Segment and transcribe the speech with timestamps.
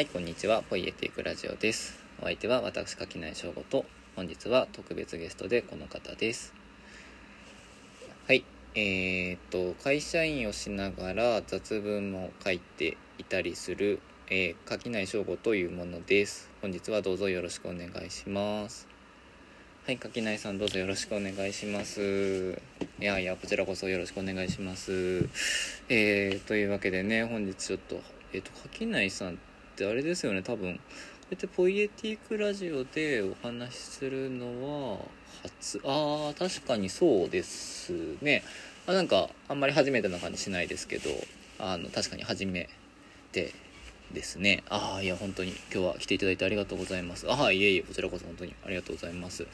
[0.00, 0.62] はい、こんにちは。
[0.62, 1.98] ポイエティクラジオです。
[2.20, 3.84] お相手は私、垣内翔吾と、
[4.16, 6.54] 本日は特別ゲストでこの方です。
[8.26, 8.42] はい、
[8.74, 14.00] えー、っと、会社員をしながら雑文も書いていたりする、
[14.30, 16.48] えー、垣内翔吾というものです。
[16.62, 18.88] 本日はどうぞよろしくお願いします。
[19.84, 22.58] はい、垣内さんどうぞよろしくお願いします。
[22.98, 25.28] いやいや、こちらこそよろしくお願いします。
[25.90, 28.00] えー、というわけでね、本日ちょっと、
[28.32, 29.38] えっ、と、垣内さん
[29.80, 30.80] ってあれですよね、多分、こ
[31.30, 34.98] うやってポイエティックラジオでお話しするのは
[35.42, 38.42] 初、あー、確かにそうですね。
[38.86, 41.08] あなんか、あんまり初めてな感じしないですけど、
[41.58, 42.68] あの、確かに初め
[43.32, 43.54] て
[44.12, 44.64] ですね。
[44.68, 47.30] ああ、いや、本当に今日は来ていただいてありがとうございます。
[47.30, 49.46] ああ、いえいえ、こちらこそ本当にありがとうございます。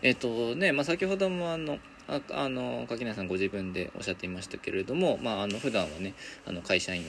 [0.00, 6.14] えっ、とね、まあ、先ほどもあの、ああの垣内さんご自分でおっしゃっていましたけれども、まあ、あの普段はね
[6.46, 7.04] あの会社員を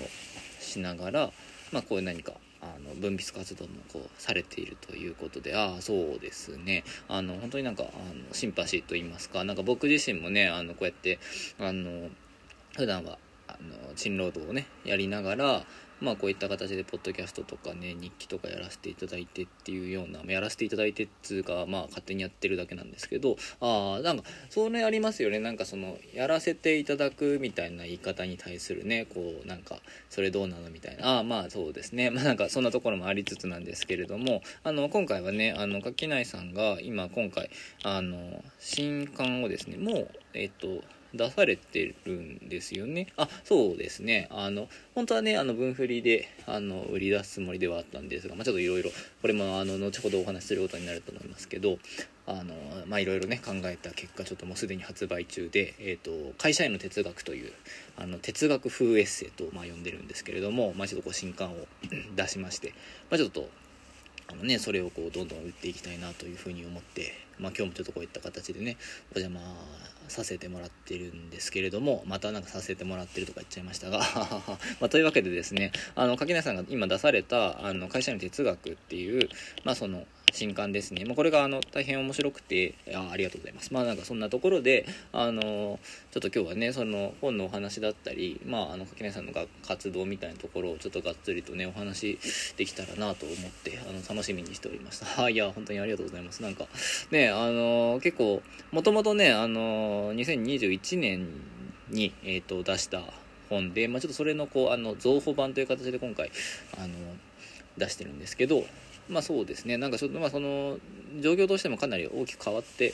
[0.60, 1.30] しながら、
[1.72, 5.56] まあ、こういう何かあの分泌活動もこうされているということで。
[5.56, 6.84] ああそうですね。
[7.08, 9.44] あの本当になんかあのシンパシーと言いますか。
[9.44, 11.20] なんか僕自身もねあのこうやって
[11.60, 12.10] あの
[12.76, 15.66] 普段はあの賃労働をねやりながら
[16.02, 25.40] まあこういった形でポッドキャストとかね日記とかやらせていただいてっていうようなやらせていただいてっつうかまあ勝手にやってるだけなんですけどああなんかそれありますよね。
[25.40, 29.78] なんかそのやらせていただくみたいな言い方に対するねこうなんか
[30.10, 31.18] それどうなのみたいな。
[31.18, 32.10] ああまあそうですね。
[32.10, 37.50] まあなんかそんなところもありつつなんですけれどもあの今回はねあの垣内さんが今今回
[37.84, 40.68] あの新刊をですねもうえっと
[41.14, 43.08] 出されてるんですよね。
[43.18, 44.28] あ、そうですね。
[44.32, 48.92] あの、本当はね、あの、分振りで、あの、売り出すつもりではあったんですが、まあ、ちょっといろいろ、
[49.22, 51.80] これも、あの、後ほどお話しすることになると思いますけど、
[52.26, 52.54] あの、
[52.88, 57.52] まあ、いろいろね、考えた結果、ちょっともうすでに発売中で、えっ、と、会社員の哲学という、
[57.96, 61.68] あの、哲学風エッセイと、まあ、呼んでるんですけれども、まあ、ちょっとこう、新刊を
[62.16, 62.74] 出しまして、
[63.10, 63.50] まあ、ちょっと、
[64.30, 68.78] あのね、それをこうどんどん売っていきたいなというふうに思って、まあ、今日もちょっとこういった形でね
[69.16, 69.40] お邪魔
[70.08, 74.00] させてもらってるんですけれどもまたなんかさせてもらってるとか言っちゃいましたが
[74.80, 79.30] まあ、というわけでですねあの垣内さんが今出されたあの会社の哲学っていう、
[79.64, 83.74] まあ、その新刊ですね、まあ、これがあの大変面白くてあありがとうございます。
[83.74, 85.80] まあなんかそんなところであの
[86.12, 92.20] ちょっと今日はねその本のお話だったりまああの垣内さんのが活動みたいなところをちょっとがっつりとねお話
[92.58, 95.08] できたらなと思ってあの楽しみにしておりました。
[95.24, 96.42] あいいや本当にありがとうございます。
[96.42, 96.68] なんか
[97.10, 101.28] ねあの結構もともとねあの2021年
[101.90, 103.02] に、えー、と出した
[103.50, 106.32] 本で、まあ、ちょっとそれのこうあの増補版という形で今回
[106.78, 106.90] あの
[107.78, 108.66] 出してるんですけど
[109.10, 109.78] まあそうですね。
[109.78, 110.78] なんかちょっとまあその
[111.22, 112.94] 状況としてもかなり大きく変わって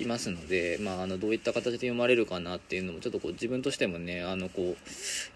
[0.00, 4.76] いますので、まあ、あのどういった形で読まれるかなっていうのもちょっとこう自分としてもねあのこう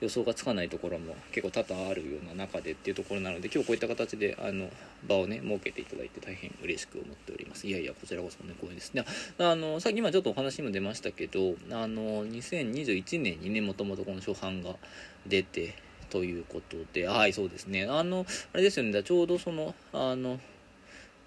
[0.01, 4.69] 予想がつかないところも結構多々あるような中でっていうところなので今日こういった形であの
[5.07, 7.67] 場をね設けていただいて大変嬉しく思っております。
[7.67, 8.95] いやいやこちらこそね光栄です。
[8.95, 9.05] ね
[9.39, 14.75] あのさっき今ちょっとお話にも出ましたけどあの2021年にねもともとこの初版が
[15.27, 15.75] 出て
[16.11, 17.87] ということではいそうですね。
[17.89, 19.03] あのあれですよね。
[19.03, 20.39] ちょうどそのあの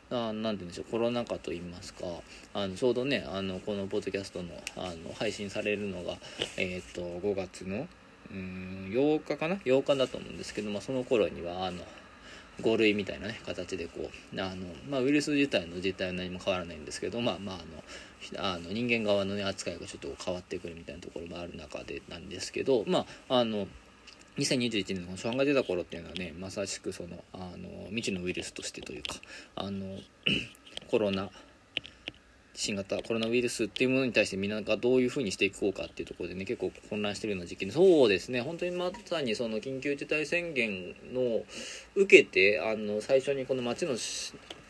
[0.09, 0.91] あなんて言うんでしょう。
[0.91, 2.05] コロナ禍といいますか。
[2.53, 6.17] あのちょうどねあのこのポッドキャストのあの配信されるのが、
[6.57, 7.87] えー、と5月の
[8.31, 11.83] うん8日かな？8日だと思うんですけど、まあ、その頃にはあの
[12.61, 14.55] 5類みたいな、ね、形でこうあの、
[14.89, 23.67] まあ、ウイルス自体の実態は何も変わらないんですけど、まあまあ、あのあの人間側の、ね、扱いがちょっと変わってくるみたいなところもある中でなんですけどまああの
[24.37, 29.15] 2021年の初版が出た頃っていうのはねまさしくそのあの未知のウイルスとしてというか
[29.55, 29.97] あの
[30.89, 31.29] コロナ
[32.53, 38.41] 新型コロナウイルスっていうものに対してみんながどういうふうにしていこうかっていうところでね結構混乱してるような時期にそうですね。
[38.41, 41.43] 本当にまさにその緊急事態宣言の
[41.95, 43.95] 受けてあの最初にこの町の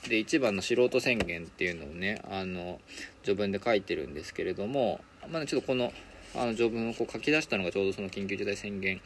[0.07, 2.79] で一番の素人宣言っていうのをねあの
[3.23, 5.91] 序文で書いてるんですけれどもまあ、ちょっとこの
[6.35, 9.01] あの条文をこう書き出したのがちょうどその緊急事態宣言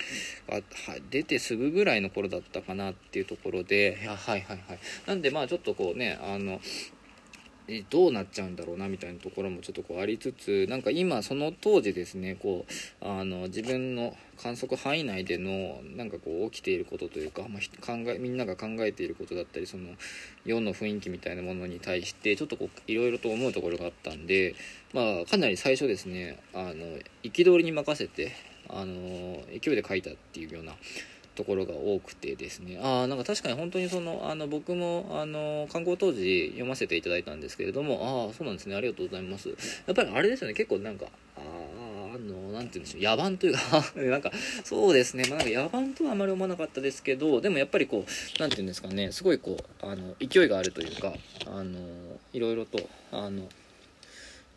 [0.48, 0.62] が
[1.10, 4.80] 出てすぐぐらいの頃だったかなっていうところでいやはいはいはい。
[5.06, 6.60] なんでまあちょっとこうねあの
[7.68, 12.66] えどうなっちゃうんだろうなみたいなところもちょっとこうありつつなんか今その当時ですねこ
[13.02, 19.90] うあの自分の観測範囲内でのなんかこう起きていることというか、まあ、考えみんなが考えていることだったりその
[20.46, 24.56] 世の雰囲気みたいなものに対してちょっとこういろいろと思うところがあったんで、
[24.94, 26.74] まあ、かなり最初ですねあの
[27.24, 28.34] 憤りに任せて
[28.70, 30.74] あの勢いで書いたっていうような
[31.36, 32.80] ところが多くてですね。
[32.82, 38.76] ああなんか確かに本当にそのあの僕もあの観光当時読ませていただいたんですけれどもああそうなんですね。
[38.76, 39.50] ありがとうございます。
[39.50, 39.56] や
[39.92, 40.54] っぱりあれですよね。
[40.54, 41.06] 結構なんか
[41.36, 41.40] あ
[42.16, 43.18] あのなんて言うんでしょう。
[43.18, 43.60] 野蛮というか
[43.96, 44.32] なんか
[44.64, 49.12] そうですね、まあ、なんか野蛮とはあまり思わなかったですけどでもやっぱりこうなんて言うんですかね。
[49.12, 51.14] すごいこうあの勢いがあるというか
[51.46, 51.80] あの
[52.34, 53.48] いろいろとあの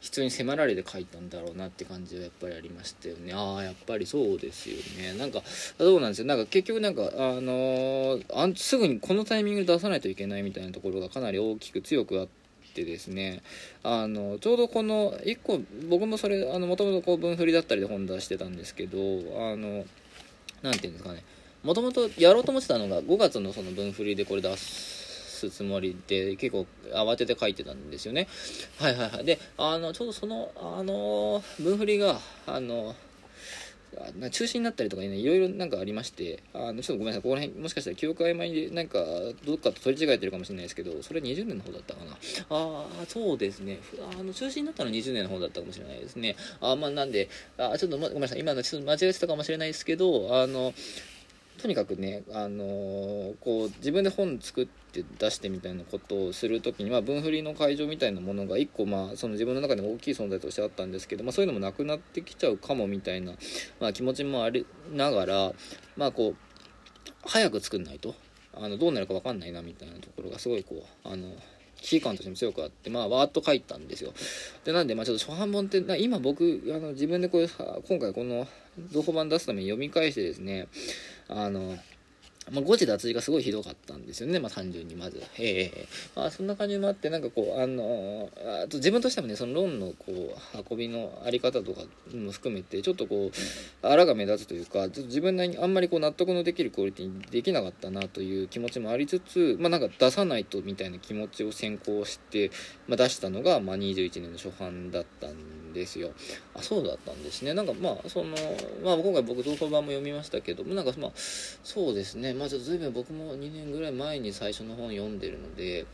[0.00, 3.32] 必要に迫られて書いたんだろうなって感じはやっぱりありましたよね。
[3.34, 5.18] ああやっぱりそうですよね。
[5.18, 6.26] なんかそうなんですよ。
[6.26, 7.06] なんか結局なんかあ
[7.40, 12.28] のー、あすぐにこのタイミングで出さないといけないみたいなところがかなり大きく強くあっ
[12.74, 13.42] てですね。
[13.82, 19.84] あのちょうどこの1個僕もそれもともと文振りだったりで本出してたんですけどあの
[20.62, 21.24] 何て言うんですかね。
[21.64, 25.07] もともとやろうと思ってたのが5月のその文振りでこれ出す。
[25.38, 28.28] すつもりで結構慌てて書いてたんですよね。
[28.78, 29.24] はいはいはい。
[29.24, 32.94] であのちょうどそのあの文振りがあの
[34.30, 37.22] 中止になったりとかねいろいろなんかありましてあのちょっとごめんなさい。
[37.22, 38.98] ここら辺もしかしたら記憶曖昧でなんか
[39.44, 42.12] どっかと取り違えてるかもしれないですけどそれ20年の方だったかな。
[42.12, 42.16] あ
[42.50, 43.80] あそうですね。
[44.18, 46.36] あの中止になったのは20年の方だったかもしれないですね。
[46.60, 48.40] あまあなんであちょっと、ま、ごめんなさい。
[48.40, 50.74] 今のちょっと間違えてたかもしれないですけどあの
[51.60, 63.34] とにかくね、あのー、こう自分で本作ってって出してみたいなことをする時に、まあ、分振りの会場みたいなものが1個、まあ、その自分の中でも大きい存在としてあったんですけど、まあ、そういうのもなくなってきちゃうかもみたいな、
[63.80, 65.52] まあ、気持ちもありながら、
[65.96, 66.36] まあ、こう
[67.24, 68.14] 早く作んないと
[68.54, 71.28] あのどうなるか分かんないなみたいなところがすごいこうあの
[71.80, 74.12] 危機感としても強くあって、まあ、わーっと書いたんですよ。
[74.64, 77.48] で、なんで、まあ、ちょっと初版本って、今僕、あの、自分でこう、
[77.86, 78.46] 今回この、
[78.90, 80.68] 情報版出すために読み返してですね、
[81.28, 81.78] あの、
[82.50, 85.22] まあ、誤字脱字がすごいひどかったんですよね、まあ、単純にまず。
[85.38, 88.30] ええまあ、そんな感じもあって、なんかこう、あの
[88.62, 91.82] あと自分としてもね、その論のこう、運びのあり方とか
[92.14, 102.50] も含めて、ちょっとこう、あらが目立つというか、ちょっと自分なりにあんまりこう、納得のできるクオリティにできなかったなという気持ちもありつつ、まあ、なんか出さないとみたいな気持ちを先行して、
[102.86, 106.10] まあ、出したのが、まあ、21年の初版だったんでですよ。
[106.54, 107.54] あ、そうだったんですね。
[107.54, 108.36] なんかまあ、その、
[108.82, 112.34] まあ、今回僕、同窓版も読みましたけども、なんかまあ、そうですね。
[112.34, 115.86] まあ、ちょっと随分僕も2年ぐらい前に最初の本読んでるので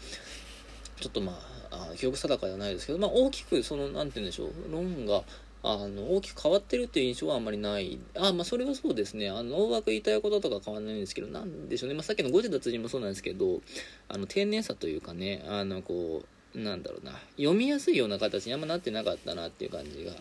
[1.00, 1.32] ちょっとま
[1.70, 5.22] ああ記憶定かではないですけど、まあ、大きくその何て言うんでしょう論が
[5.66, 13.60] あの大きく変わってるっていう印象はあんまりないあまあそれはそうですねあの大枠言いたいこととか変わらないんですけどなんでしょうね、まあ、さっきの5時脱字もそうなんですけど
[14.08, 20.12] あの丁寧さというかねあのこうなんだろうな読みやすいような形にあんまなってなかったなっていう感じが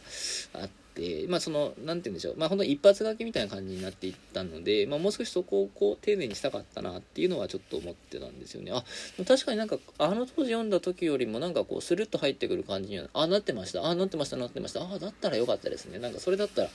[0.62, 8.71] あって、まあその、なんて言うんでしょう、まあ本当一発書きみたいな感じになっていったので、まあもう少しそこをこう丁寧にしたかったなっていうのはちょっと思ってたんですよね。
[8.71, 8.83] あ、
[9.25, 16.00] 確かになんかあの当時読んだ時よりもなんかこうスルッと入ってくる感じには、あ、なってました、あ、なってました、なってました、あ、だったらよかったですね。
[16.00, 16.69] なんかそれだったら、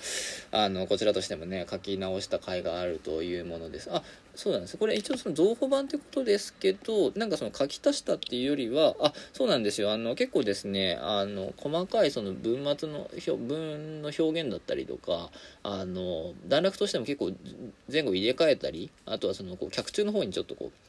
[0.53, 3.89] あの、こちらとしてもね、書き直した甲斐があるというものです。
[3.93, 4.03] あ、
[4.39, 4.77] そうなんです。
[4.77, 9.93] これ一応その情報版ってことですけど、なんかその書き足したっていうよりは、あ、そうなんですよ。
[9.93, 15.31] あの、結構ですね、あの、細かいその文末の、文のの表現だったりとか
[15.63, 17.33] あの段落としても結構
[17.91, 20.88] 前後入れ替えたりあとはそのこう脚中の方にちょっとこう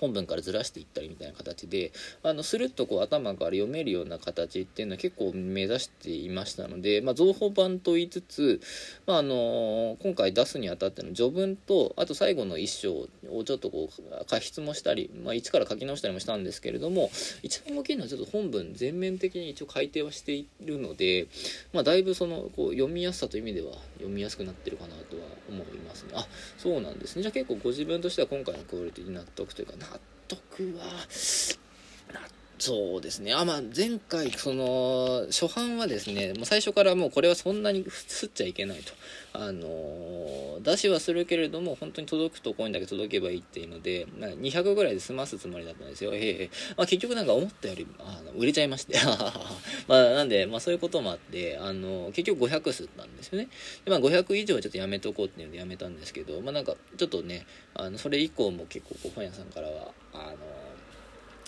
[0.00, 8.60] 本文からずらしていったりみたいな形であのスルッとこう頭から読めるような形っていうのは結構目指していましたので、まあ、造法版と言いつつ、
[9.06, 13.08] まあ、あの今回出すにあたっての序文とあと最後の一章を
[13.44, 17.10] ちょっとこう過筆もしたり、まあ、一から書き直したりもしたんですけれども
[17.42, 21.26] 一番大きいのはちょっと本文全面的に一応改訂はしているので、
[21.72, 26.12] まあ、だいぶそのこう読みやすさという意味では読みやすくなってるかなとは思いますね。
[26.14, 26.26] あ
[26.58, 27.22] そうなんですね。
[27.22, 31.06] じゃあ結構ご自分としては今回のクオリティに納得というか納得は
[32.64, 33.34] そうですね。
[33.34, 38.94] あ、まあ、前回、その、初版はですね、もう最初からもうこれはそんなにすっちゃいけないと。
[39.34, 46.12] あの、出しはするけれども、本当に届くところにだけ届けばいいっていうので、な200ぐらいで済ますつもりだったんですよ。
[46.14, 48.96] ええまあ、結局なんか思ったより、あの売れちゃいまして。
[49.86, 53.48] まあ、なんで、まあそういうこともあって、あの、結局500吸ったんですよね。
[53.84, 60.63] で、まあ500以上はちょっとやめとこうっていうのでやめたんですけど、まあなんか、ちょっとね、あの、それ以降も結構、本屋さんからは、あの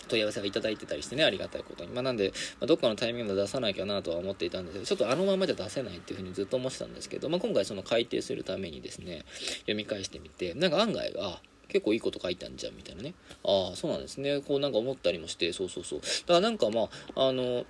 [0.07, 1.91] 問い合わせがいただいてたりしてね、ありがたいことに。
[1.91, 9.25] まあ、なんで、まあ、どっかのタイミングで出さなきゃなとは思っていたんですけど、ちょっとあのままじゃ出せないっていうふうにずっと思ってたんですけど、まあ、今回その改訂するためにですね、
[9.61, 13.13] 読み返してみて、なんか案外、あ、結構いいこと書いたんじゃんみたいなね。
[13.43, 14.41] ああ、そうなんですね。
[14.41, 15.99] こうなんか思ったりもして、そうそうそう。
[15.99, 17.65] だからなんかまあ、あの、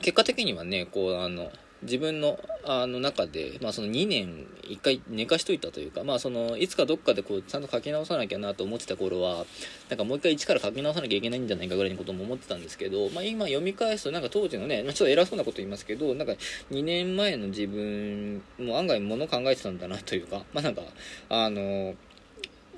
[0.00, 1.50] 結果的にはね、こう、あの、
[1.82, 9.46] 自分のあの中で、まあ、その2年1回寝かしといたというか、まあ、そのいつかどっかでこうちゃんと書き直さなきゃなと思ってた頃は
[9.88, 16.34] なんかもう一回一から書き直さなきゃいけないんじゃないかぐらいのことも思ってたんですけど、まあ、今読み返すとなんか当時のね、まあ、ちょっと偉そうなこと言いますけどなんか
[16.70, 20.82] 2年前の自分も案外もの考えてたんだなというか、まあ、なんか
[21.30, 21.94] あの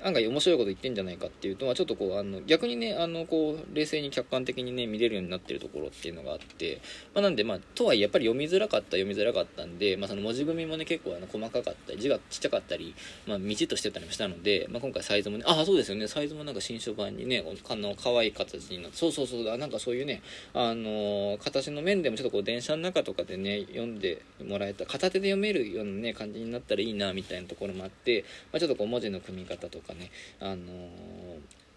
[0.03, 6.81] 案外面白いこと言ってんじゃないかっていうと、まあ、ちょっとこうあの逆にねあのこう冷静に客観的にね見れるようになってるところっていうのがあって、
[7.13, 12.95] まあ、なんでまあとはいえやっぱり読みづらかった読みづらかったんで、まあ、その文字組みもね結構あの細かかったり字がちっちゃかったり、
[13.27, 16.07] まあ、みちっとしてたりもしたので、まあ、今回サイズもねああそうですよね。
[16.07, 20.21] サイズもなんか新書版にねあの可愛い形になってそうそうそうだなんかそういうね
[20.53, 30.65] あの形の面でもちょっとこう電車の中とかでね読んでもらえた片手で読めるようなね感じになったらいいなみたいなところもあって、まあ、ちょっとこう文字の組み方とかねあの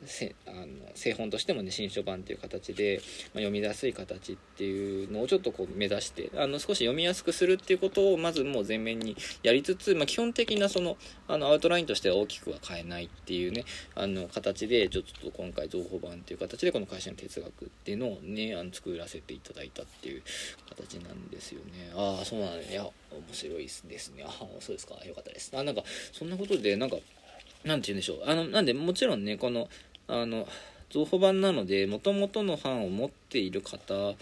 [0.07, 3.01] せあの製本としてもね新書版っていう形で、
[3.33, 10.97] まあ、読みやすい形っていうのをちょっとこう目指してあの少し読みやすくするっていうことをまずもう前面にやりつつ、まあ、基本的なその
[11.29, 20.23] あのアウトラインとしては大きくは変えないっていうねあの形でちょっと今回情報版っていう形でこの会社の哲学っていうのをねあの作らせていただいたっていう
[20.69, 21.93] 形なんですよね。
[21.95, 22.71] ああそうなんだ。
[22.71, 22.93] いや面
[23.33, 24.25] 白いですね。
[24.27, 24.95] ああそうですか。
[25.05, 25.53] よかったです。
[25.55, 26.97] あなんかそんなことでなんか
[27.65, 28.23] なんて言うんでしょう。
[28.27, 29.69] あの、なんで、もちろんね、この、
[30.07, 30.47] あの、
[30.91, 34.15] 増補版なので、もともとの版を持っている方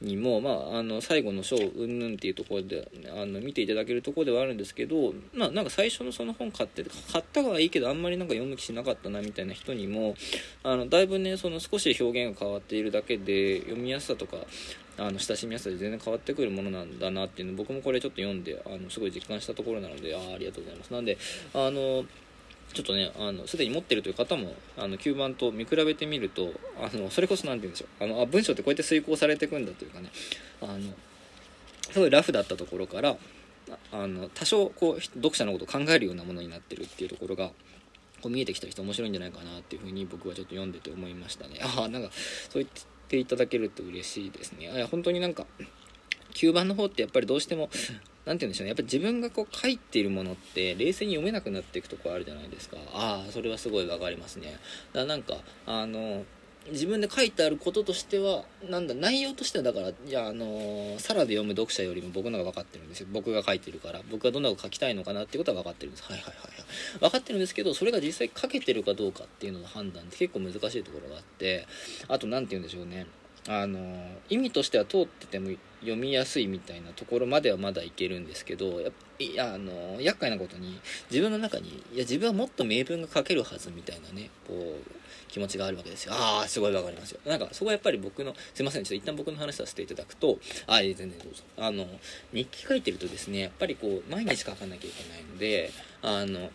[0.00, 10.16] にも、まあ、あの、最後の章、うんぬんっていうところで、あの、見ていただけるところではあるんですけど、まあ、なんか最初のその本買って、買ったはいいけど、あんまりなんか読む気しなかったな、みたいな人にも、
[10.62, 14.38] あの、だいぶね、その少し表現が変わっているだけで、読みやすさとか、
[14.98, 21.16] あの親しみやすさで全然変わってくるものなんだなっていうの僕もこれちょっと読んであのすごい実感したところなのであありがとうございますなんで
[21.54, 22.04] あの
[22.72, 28.04] ちょっとね、あの、すでに持ってるという方も、あの、吸盤と見比べてみると、あの、それこそ何て言うんでしょう。
[28.04, 30.10] あの、あ、文章ってこうやって遂行されていくんだというかね、
[30.62, 30.80] あの、
[31.90, 33.16] すごいラフだったところから、
[33.92, 37.50] あの、多少、こう、読者のことを考えるようなものになってるっていうところが、
[38.22, 41.58] こう見えてきた人面白いんじゃないかなっていうふうに僕はちょっと読んでて思いましたね。
[41.60, 42.10] ああ、なんか、
[42.48, 44.70] そう言っていただけると嬉しいですね。
[44.82, 45.46] あ本当になんか、
[46.32, 47.68] 吸盤の方ってやっぱりどうしても
[48.24, 48.68] 何て言うんでしょうね。
[48.68, 52.76] やっぱ自分がこう書いているものって冷静に読めなくなっていくとこあるじゃないですか。
[52.92, 54.52] ああそれはすごい分かりますね。
[54.52, 54.60] だか
[55.00, 55.36] らなんか
[55.66, 56.24] あの
[56.70, 63.08] 自分で書いてあることとしてはなんだ内容としてはだからいやあの、サラで読む読者よりも僕のが分かってるんですよ。
[63.12, 64.00] 僕が書いてるから。
[64.10, 66.04] 僕がどんなこと書きたいのかなってことは分かってるんです。
[66.04, 66.98] はいはいはいはい。
[67.00, 71.66] 分かってるんですけどそれが実際書けてるかどうかっていうのの判断って結構難しいところがあって
[72.06, 73.06] あと何て言うんでしょうね。
[73.48, 73.78] あの
[74.28, 80.80] 意味としては通ってても読みやすいみたいなところまではまだいけるんですけどやいやあの厄介なことに
[81.10, 84.90] 自分の中にいや自分はもっと名文が書けるはずみたいなねこう
[85.28, 86.12] 気持ちがあるわけですよ。
[86.14, 87.20] ああすごいわかりますよ。
[87.24, 91.42] なんかそこはやっぱり僕のすいませんちょっと一旦僕の話させていただくとああ全然どうぞ。
[91.56, 91.86] あの
[92.32, 95.72] 日記書いてるとですねやっぱりこう毎日書かなきゃいけないので
[96.02, 96.50] あの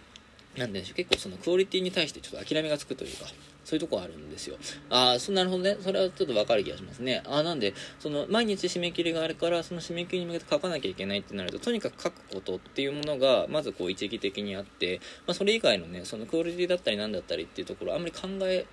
[0.56, 3.26] なんでしょう結構そのクオリティに対してちょっと諦めがつくというか
[3.68, 4.56] そういうとこあるんですよ。
[4.90, 5.76] ああ、そなるほどね。
[5.82, 7.22] それはちょっとわかる気がしますね。
[7.26, 18.66] ああ、なんで、その、毎日締め切りがあるから、その締め切りに向けて書かなきゃいけないってなると、とにかく書くことっていうものが、まずこう一義的にあって、まあ、それ以外のね、そのクオリティだったり何だったりっていうところ、あんまり考え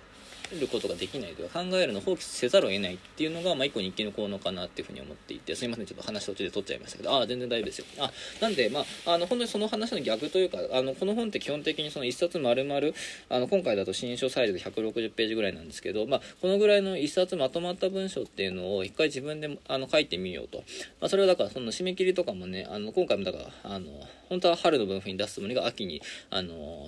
[0.59, 7.85] ることができないというか考えるのを放棄せざるを得ないっていうのが、まあ、一個日記の効能かなっていうふうに思っていてすいませんちょっと話途中で取っちゃいましたけどああ全然大丈夫ですよ。
[7.99, 8.11] あ
[8.41, 12.87] なんでまああの本当にその話の逆というかあのこの本って基本的にその1冊丸々
[13.29, 20.59] あの今回だと新書サイズで160ページぐらいなんですけど、まあ、このぐらいの1冊まとまった文章っていうのを一回自分であの書いてみようと、
[20.99, 23.87] まあ、それはだからその締め切りとかもねあの今回もだからあの
[24.29, 26.87] 本当は春の分布に出すつもりが秋にあの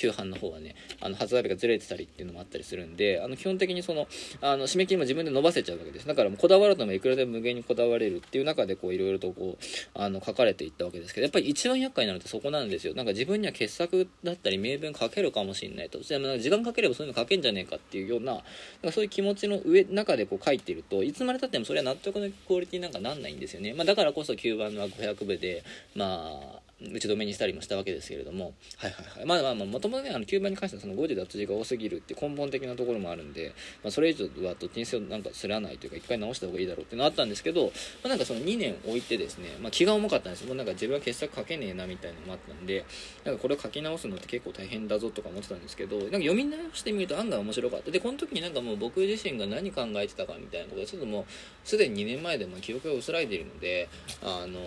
[0.00, 4.08] 旧版の方はねあの発売日がずれてたりっていうのもあったりするんであの基本的にその
[4.40, 6.06] あの締め切りも自分で伸ばせちゃうわけです。
[6.06, 9.64] だからもうこだわるのもいくらでも無限にこだわれるっていう中でこういろいろとこう
[9.94, 12.94] あの書かれていったわけですけどやっぱり一番厄介なのってそこなんですよ。
[12.94, 16.00] なんか自分には傑作だったり名文書けるかもしれないと。
[16.00, 18.42] 時間かければそういうの書けんじゃねえかっていうようななん
[18.84, 25.64] かそういう気持ちの上中でこう書いてるといつまでたってもそれは納得のクオリティなんかなんないんですよね、まあ、だからこそ9番の500部で
[25.94, 29.26] まあ打ち止めにしたりもしたわけですけれども、はいはいはい。
[29.26, 37.70] まあまあまあ、もともとね、あの、9番に関してはその5時脱字が多すぎるって根本的なところもあるんで、まあ、それ以上はどっちにせよなんかすらないというか、一回直した方がいいだろうっていうのはあったんですけど、ま
[38.04, 42.84] あ、なんかその2年置いてですね、まあ、気が重かったんですもうなんか自分は傑作書けねえなみたいなのもあったんで、
[43.24, 47.90] なんかこれを書き直すのって結構大変だぞとか思ってたんですけど、なんか読み直してみると案外面白かった。
[47.90, 51.24] で、この時になんかもう僕自身が何考えてたかみたいなことがちょっともう、
[51.64, 53.88] すでに2年前でも記憶が薄らいでいるので、
[54.22, 54.60] あの、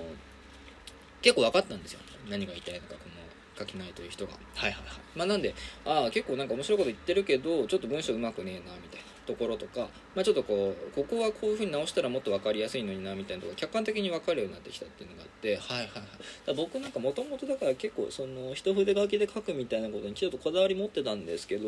[1.24, 2.00] 結構分かったんですよ。
[2.30, 4.34] 何が言いたいのかこの書きないという人が。
[4.34, 5.02] はいはいはい。
[5.16, 9.13] まあなんでああ結構なんか面白いこと言ってるけどちょっと文章うまくねえなみたいな。
[9.26, 16.56] ところとか、まあ、ちょっとこうここはこういうふうに直したらもっと分かりやすいのになみたいなとこ客観的に分かるようになってきたっていうのがあってはいはいはい。
[16.56, 21.68] 僕なんかもともとだから結構その一筆書きで書くみたいなことにちょっとこだわり持ってたんですけど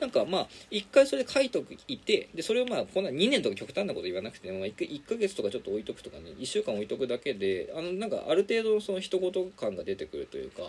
[0.00, 10.62] なんかまあ一回それ書いとくいてでそれをまあこんな2年とか極端なこと言わなくても 1, 1ヶ月とかちょっと置いとくとかね1週間置いとくだけであのなんかある程度その一言感が出てくるというか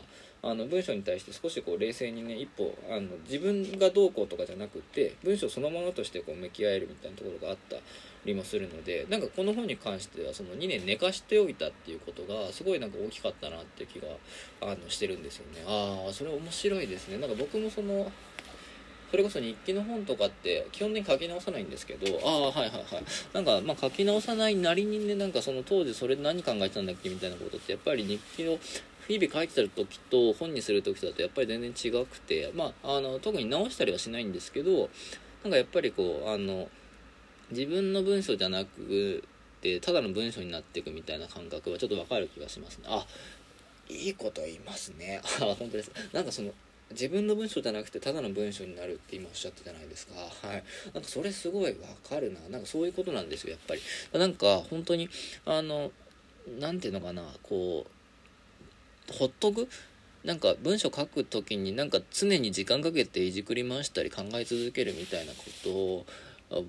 [0.45, 7.77] あの文章に対して少しこう冷静にね一歩あの自分がどうこうとかじゃなくて文章そのものとしてこう向き合えるみたいなところがあった
[8.25, 14.07] りもするのでなんかこの本に関してはその2年寝かしておいたっていうことがすごいなんか大きかったなって気が
[14.61, 15.63] あのしてるんですよね。
[15.65, 17.17] ああそれ面白いですね。
[17.17, 18.11] なんか僕もその
[19.11, 23.03] それこそ日記の本とかって基本的に書き直さないんですけどああはいはいはい。
[23.33, 28.57] なんかまあ書き直さないなりにねなんかその当時それ何考えてたんだっけみたいなことってやっぱり日記を
[29.07, 34.89] 日々書いてた時と本にする時だとやっぱり全然違くて、まあ、あの特に直したりはしないんですけど
[35.43, 36.69] なんかやっぱりこうあの
[37.51, 39.23] 自分の文章じゃなく
[39.61, 42.85] てただの文章になっていくみたいな感覚はちょっとわかる気がしますね。
[42.87, 43.05] あ
[43.89, 45.21] いいこと言いますね。
[45.41, 45.91] あ本当です。
[46.11, 46.51] なんかその
[46.91, 50.15] 自分の文章じゃなくてただの文章になるって今おっしゃったじゃないですか。
[50.15, 50.63] はい。
[50.93, 52.39] なんかそれすごいわかるな。
[52.49, 53.81] なんかそういうことなんですよやっぱり。
[54.13, 55.09] なんか本当に
[55.45, 55.91] あの
[56.59, 57.85] 何ていうのかなこ
[59.09, 59.67] うほっとく
[60.23, 66.05] なんか文章書く時になんか常に時間かけていじくり回したり考え続けるみたいなことを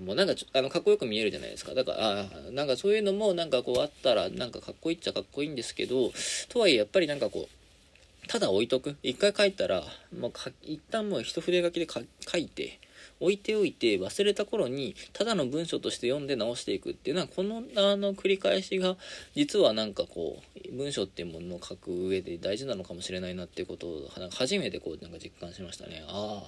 [0.04, 1.74] もうなんかあのかっこよく見えるじゃないですか。
[1.74, 6.10] だからあなんかそういうのもなんかこうあったらなんかかっこいいっちゃかっこいいんですけど
[6.48, 8.96] とはいえやっぱりなんかこうただ置いとく。
[9.02, 9.84] 一回書いたら
[10.18, 10.32] もう
[10.62, 12.78] 一旦もう一筆書きで書いて
[13.20, 18.96] 置いておいて忘れた頃にただの文章として読んで直していくっていうのはこのあの繰り返しが
[19.34, 26.04] 実はなんかこう文章っていうものを書く上で大事なのかもしれないなっていうことを初めてこうなんか実感しましたね。
[26.08, 26.42] あ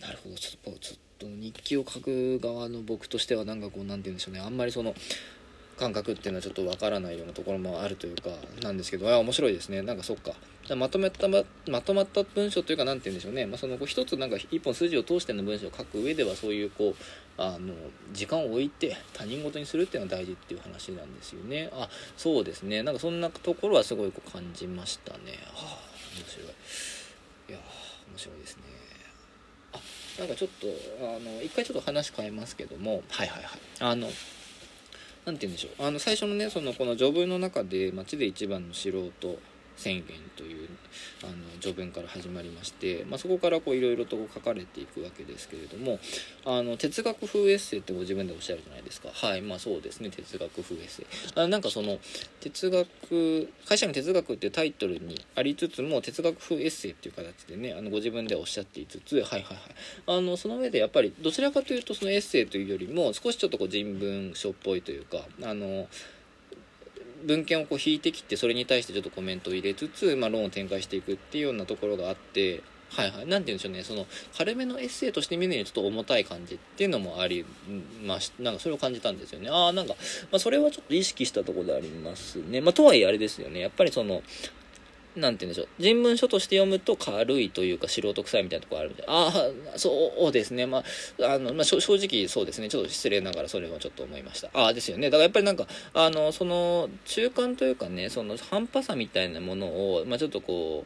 [0.00, 0.36] あなるほど。
[0.36, 4.40] ちょっとちょっと日記を書く側の僕としてはなんかこう何て言うんでしょうね。
[4.40, 4.94] あんまりその
[5.78, 8.30] 感覚っていうのはちょっとわからないようなところもあるというか
[8.62, 9.82] なんですけどあ面白いですね。
[9.82, 10.32] なんかそっか。
[10.74, 17.72] まとめたままとまった文章というか何て言うんでしょうね、まあ、その一つなんか一本筋を通しての文章を書く上ではそういうこうあの
[18.12, 21.70] 時間を置いて他人事にするっていうのは大事っていう話なんですよね。
[21.72, 22.82] あそうですね。
[22.82, 25.38] なんかそんなところはすごいこう感じましたね。
[25.54, 25.78] あ
[26.16, 26.46] 面白い。
[27.48, 27.58] いや
[28.10, 28.62] 面白いですね。
[29.72, 29.78] あ
[30.18, 30.66] なんかちょっと
[31.00, 33.04] あの一回ちょっと話変えますけども。
[33.08, 33.60] はいはいはい。
[33.80, 34.08] あの
[35.26, 35.86] 何て言うんでしょう。
[35.86, 39.38] あの最初のねそのこの序文の中で街で一番の素人
[39.76, 40.04] 宣言
[40.36, 40.68] という
[41.22, 45.98] あの序文から始まりまして、まあ、そこからいろいろと書かれていくわけですけれども
[46.44, 49.08] あの哲学風エッセイってご自分でおっしゃるじゃないですか。
[49.12, 50.10] はいまあそうですね。
[50.10, 51.06] 哲学風エッセイ。
[51.34, 51.98] あなんかその
[52.40, 59.58] 哲学会社の哲学っていうタイトルにありつつも哲学風エッセイっていう形でねあのご自分でおっしゃっていつつはいはいはい。
[60.06, 65.86] あのその上でやっぱりどちらかというとそのエッセイというよりも少しちょっとこう人文書っぽいというかあの
[67.26, 77.44] 文献をこう引いてきてそれに対してちょっとコメントを入れつつ、まあ、論を展開していくっていうようなところがあってはいはい、なんて言うんでしょうね、その、軽めのエッセイとして見るにちょっと重たい感じっていうのもあり
[78.04, 79.50] ましなんかそれを感じたんですよね。
[79.50, 79.94] ああ、なんか、
[80.30, 82.60] まあ、それはちょっと意識したところでありますね。
[82.60, 84.22] まあ、とはいえあれですよね、やっぱりその、
[85.16, 85.68] なんて言うんでしょう。
[85.78, 89.04] 人文書として読むと軽いというか素人臭いみたいなところあるんで。
[89.06, 89.32] あ
[89.74, 90.66] あ、そうですね。
[90.66, 90.84] まあ、
[91.34, 92.68] あの、まあ、正直そうですね。
[92.68, 94.50] ちょっと失礼ながらそれはちょっと思いました。
[94.52, 95.08] ああ、ですよね。
[95.08, 100.84] だからやっぱりなんか、あの、その、中間というかね、その半端さみたいなものを、まあ、ちょっとこ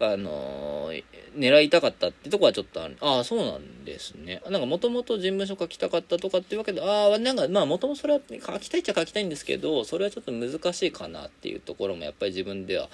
[0.00, 0.92] う、あの、
[1.38, 2.96] 狙いたかったってとこはちょっとある。
[3.00, 4.42] ああ、そうなんですね。
[4.50, 12.88] なんかもともと人文書書きたかったとかっていうわけで、ああ、なんかまあもともとそれは書きたいっちゃ書きたいんですけど、それはちょっと難しいかなっていうところもやっぱり自分では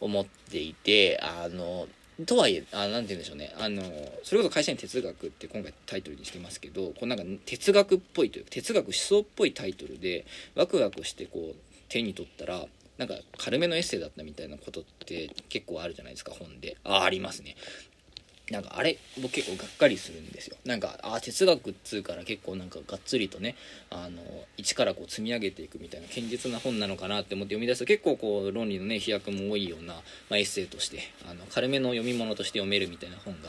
[0.00, 1.86] 思っていてあの
[2.26, 3.82] とはいえあなんて言うんでしょうねあの
[4.22, 11.56] それこそ会社に哲学って今回タイトルにしてますけどこうなんか哲学っぽいというか哲学思想っぽいタイトルでワクワクしてこう
[11.88, 12.66] 手に取ったら
[12.98, 16.76] なんか軽めのエッセイだったみたいなことって結構あるじゃないですか本で。
[16.84, 17.56] あありますね。
[18.50, 20.56] なんかあれ僕結構がっかりするんですよ。
[20.66, 23.54] なんかあ哲学っつうから結構なんかがっつりとね
[23.90, 24.20] あの
[24.56, 30.00] 一からこう積み上げていくみたいな堅実な本なのかなって思って読み出すと結構こう論理のね飛躍も多いような、ま
[30.32, 33.48] あ、エッセイとしてあの軽めの読み物として読めるみたいな本が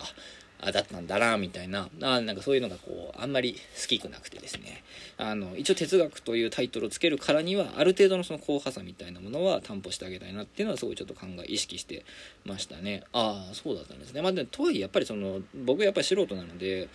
[0.66, 1.90] あだったんだなみたいな。
[2.02, 4.84] あなんかそういうのがこうあんまり好きくなくてですね。
[5.18, 12.06] あの一応哲学というタイトルをつけるからにはある程度のその硬派さみたいなものは担保してあげたいなっていうのはすごいちょっと考え意識して
[12.46, 13.04] ましたね。
[13.14, 14.22] ああそうだったんですね。
[14.22, 16.90] まあでとはいえやっぱりその僕やっぱり素人なので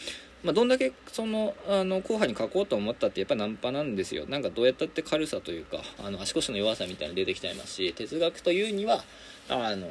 [0.45, 4.25] まあ、どんだけそのあの後輩に書こうと思ったってやっぱナンパなんですよ。
[4.29, 9.03] なんかどうやったって軽さというかあの足腰の弱さみたいなの出てきちゃいますし哲学というには
[9.49, 9.89] あの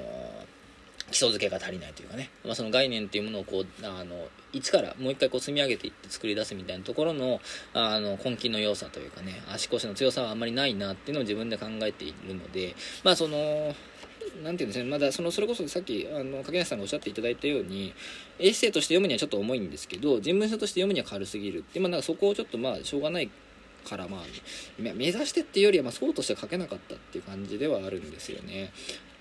[1.12, 7.40] 基礎付けが足りないというかね、まあ、その概念っていうものをこうあの一からもう一回こう積み上げていって作り出すみたいなところの
[7.74, 13.74] あの根気の良さというかね足腰の強さはあんまりないなっていうのを自分で考えているのでまあその
[14.44, 17.94] なんていうんですね、まだそのそれこそさっきあの柿梨さんがおっしゃっていただいたように
[18.40, 23.30] エッセイとして読むにはちょっと重いんですけど人文書として読むには軽すぎるで、まあ、なんかそこをちょっとまあしょうがない
[23.88, 24.22] からまあ
[24.78, 28.72] 目指してっていうよりはまそうとして書けなかったっていう感じではあるんですよね。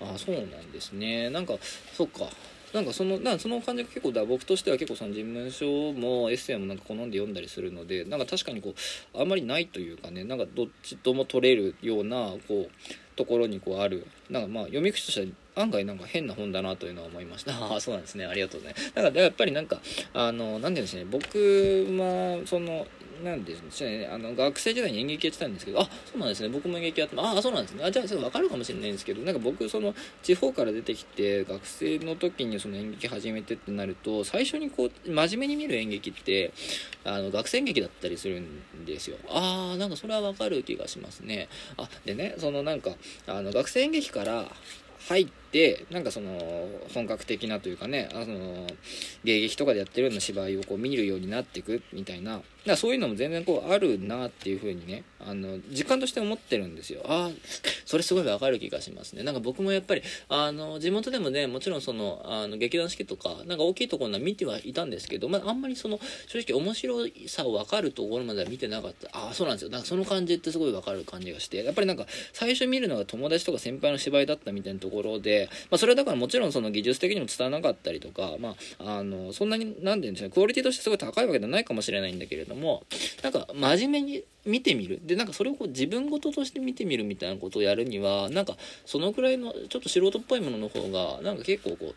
[0.01, 1.55] あそうなんですねなんか
[1.93, 2.29] そっか
[2.73, 8.75] なんかそのなんその感じが結構だ僕としては結構その人文書もエッセイもなんか好んで読んだりするのでなんか確かにこ
[9.13, 17.53] うあんまりないというかねなんかどっちとも取れるようなこうところにこうあるなんかまあ読み口としては案外なんか変な本だなというのは思いました。
[17.53, 18.25] ああ、そうなんですね。
[18.25, 18.75] ありがとうね。
[18.93, 19.81] だからやっぱりなんか、
[20.13, 21.27] あの、なんていうんですね、僕
[21.97, 22.85] は、その、
[23.23, 36.51] なんですね、あの学生時代に演劇やってたんですけど、あそうなんですね、僕も演劇やってああ、そうなんですね、あじゃあ、分かるかもしれないんですけど、なんか僕、その地方から出てきて、学生の時にその演劇始めてってなると、最初にこう、真面目に見る演劇って、
[37.03, 39.17] あの学生演劇だったりするんですよ。
[39.29, 41.49] ああ、なんかそれは分かる気がしますね。
[41.77, 42.91] あでね、そのなんか、
[43.27, 44.45] あの学生演劇から
[45.07, 46.37] 入って、でなんかその
[46.93, 48.67] 本格的なというかねあの
[49.23, 52.41] 芸劇とかでやってるような芝居をこう見るようになっていくみたいな。
[52.67, 57.01] だそういうのも全然こうあるなっていう風にねあの時間として思ってるんですよ。
[57.05, 57.31] ああ
[57.85, 59.23] それすごいわかる気がしますね。
[59.23, 69.07] なんか僕もやっぱりあの地元でもねもちろんそのあの劇団四季とかなんか大きいところは見てはいたんですけど、まあ、あんまりその正直面白さを分かるところまでは見てなかった。
[69.17, 69.71] ああそうなんですよ。
[69.71, 71.63] なんかその感じってすごい分かる感じがして。
[71.63, 82.83] やっぱりなんか最初見るのが友達とか先輩の芝居だったみたいなところで、まあ、それはだからもちろんその技術的にも伝わなかったりとか、まあ、あのそんなに何て言うんでしょうクオリティとしてすごい高いわけではないかもしれないんだけれども
[83.23, 85.01] なんか真面目に見てみる。
[85.03, 88.55] でなんかそれをこう自分事として見てみるみたいなことをやるにはなんか
[88.85, 91.95] そのくらいのちょっと素人っぽいものの方がなんか結構こう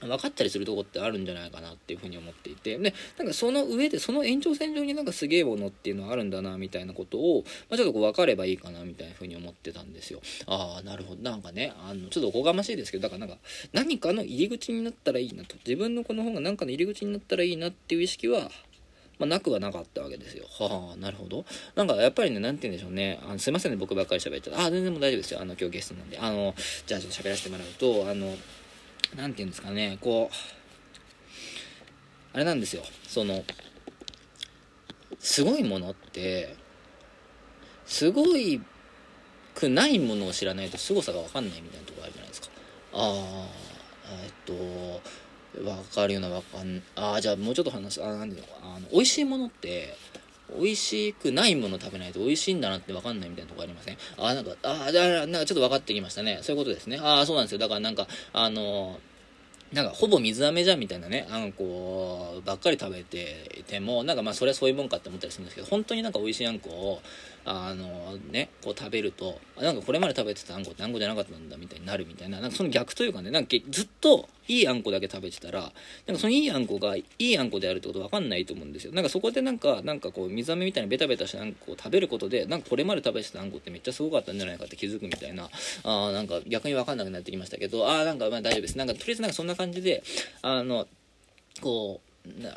[0.00, 13.38] 分かったりするとこってあるんじゃないかなっていうふうに思っていてでなんかその上でその延長線上になんかすげえものっていうのはあるんだなみたいなことを、まあ、ちょっとこう分かればいいかなみたいなふうに思ってたんですよああなるほどなんかねあのちょっとおこがましいですけどだからなんか
[13.72, 18.50] 何かの入り口になったらいいなと自分のこの本が何かの入り口になったらいいなっていう意識は
[19.18, 20.44] まあ、なくはなかったわけですよ。
[20.58, 21.44] はあ、なるほど。
[21.74, 23.18] なんかやっぱりね、なんて言うんでしょうね。
[23.26, 24.62] あのすいませんね、僕ばっかり喋っちゃった。
[24.62, 25.40] ああ、全然もう大丈夫ですよ。
[25.40, 26.18] あの、今日ゲストなんで。
[26.18, 26.54] あの、
[26.86, 28.36] じゃあちょっと喋らせてもらうと、あの、
[29.14, 30.36] なんて言うんですかね、こう、
[32.34, 32.82] あれなんですよ。
[33.06, 33.44] その
[35.18, 36.54] すごいものって
[37.86, 38.60] すごい
[39.54, 42.48] くないものを知らないと凄さが分かんないみたいなとこあるじゃないですか。
[42.92, 43.48] ああ
[44.22, 44.52] えっと
[45.62, 49.96] 分かるような分かんああじゃあもうちょっと話すあなんであの美味しいものって
[50.54, 53.96] 美味しくないもの食べないと美味しいんだなって分かんないみたいなとこありません？
[54.16, 56.38] あなんかあだからなんかちょっと分かってきましたね。
[56.42, 56.98] そういうことですね。
[57.02, 57.58] ああそうなんですよ。
[57.58, 58.98] だからなんかあの
[59.72, 61.26] なんかほぼ水飴じゃんみたいなね。
[61.28, 67.02] あんこばっかり食べていてもなんかまあそれはそういうもんかって思ったりするんですけど本当になんか美味しいあんこを
[67.48, 78.92] あのねこう食べるとなんかこれまで食べてたあんこってあんこじゃなかったんだみたいになるみたいななんかその逆というかねなんかずっといいあんこだけ食べてたらなんかそのいいあんこがいいあんこであるってこと分かんないと思うんですよ。
[78.92, 85.48] なんかそこでなんかなんかこう水飴みたいなベタベタしたあんこを食べることでなんかこれまで食べてたあんこってめっちゃすごかったんじゃないかって気づくみたいな
[85.84, 88.78] あなんか逆に分かんなくなってきましたけどあなんかまあ大丈夫です。
[88.78, 90.02] なんかとりあえずなんかそんな感じで
[90.42, 90.88] あの
[91.60, 92.06] こう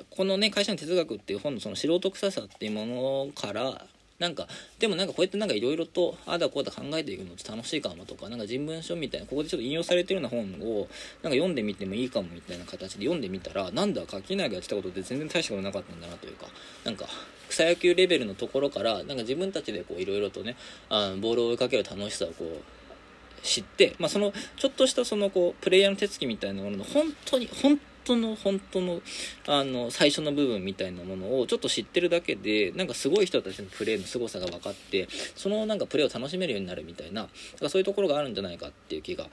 [0.10, 3.86] このね会社の哲学っていう本のその素人臭さっていうものから
[4.20, 10.80] なんかでもなんかこうやってなんかいろいろとあだこうだ考えていくのって楽しいかもとかなんか人文書みたいなここでちょっと引用されてるような本を
[11.24, 16.48] なんか読んでみてもいいかもみたいな形で読んでみたらなんだ垣内がやってたことって全然大したことなかったんだなというか
[16.84, 17.06] なんか
[17.48, 20.56] 草野球レベルのところからなんか自分たちでこういろいろとね
[20.90, 22.80] あのボールを追いかける楽しさをこう
[23.42, 27.80] 知って、まあ、そのちょっとしたそのこうプレイヤーの手つきみたいなものの本当に本
[28.10, 29.02] 当の本当の
[29.48, 37.28] あの最初の部分みたいなものをちょっと知ってるだけでなんかすごい人たちのプレーの凄さが分かってそのなんかプレーを楽しめるようになるみたいな
[37.68, 39.28] そういうところがあるんじゃないかっていう気が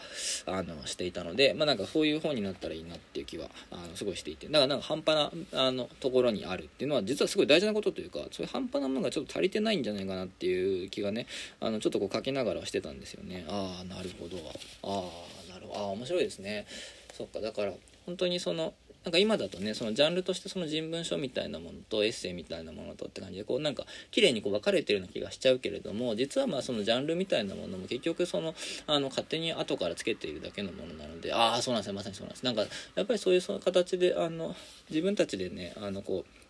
[0.46, 4.46] あのしていたので、まあ、なんかそういう本になったらいいなっていう気はあのすごいしていて。
[4.46, 11.26] だからなんか半端なあのところにあるっていうのは実はすごい大事なことというかそういう半端なものがちょっと足りてないんじゃないかなっていう気がね
[11.60, 13.46] あのちょっとこう書きながらしてたんですよね。
[13.48, 14.36] ああなるほど。
[14.82, 15.08] あ
[15.50, 15.80] あなるほど。
[15.80, 16.66] ああ面白いですね。
[17.12, 17.72] そっかだから
[18.06, 18.72] 本当にその
[19.06, 28.52] なんか今だとねそのジャンルとしてその人文書みたいなものとエッセイみたいなものとって感じでこうなんか綺麗にこう分かれてるような気がしちゃうけれども実はまあそのジャンルみたいなものも結局その
[28.88, 32.44] あの勝手に後からつけているだけのものなのでああそうなんですよまさにそうなんです。
[32.44, 32.62] なんか
[32.96, 34.56] やっぱりそういうその形であの
[34.90, 36.45] 自分たちでねあのこう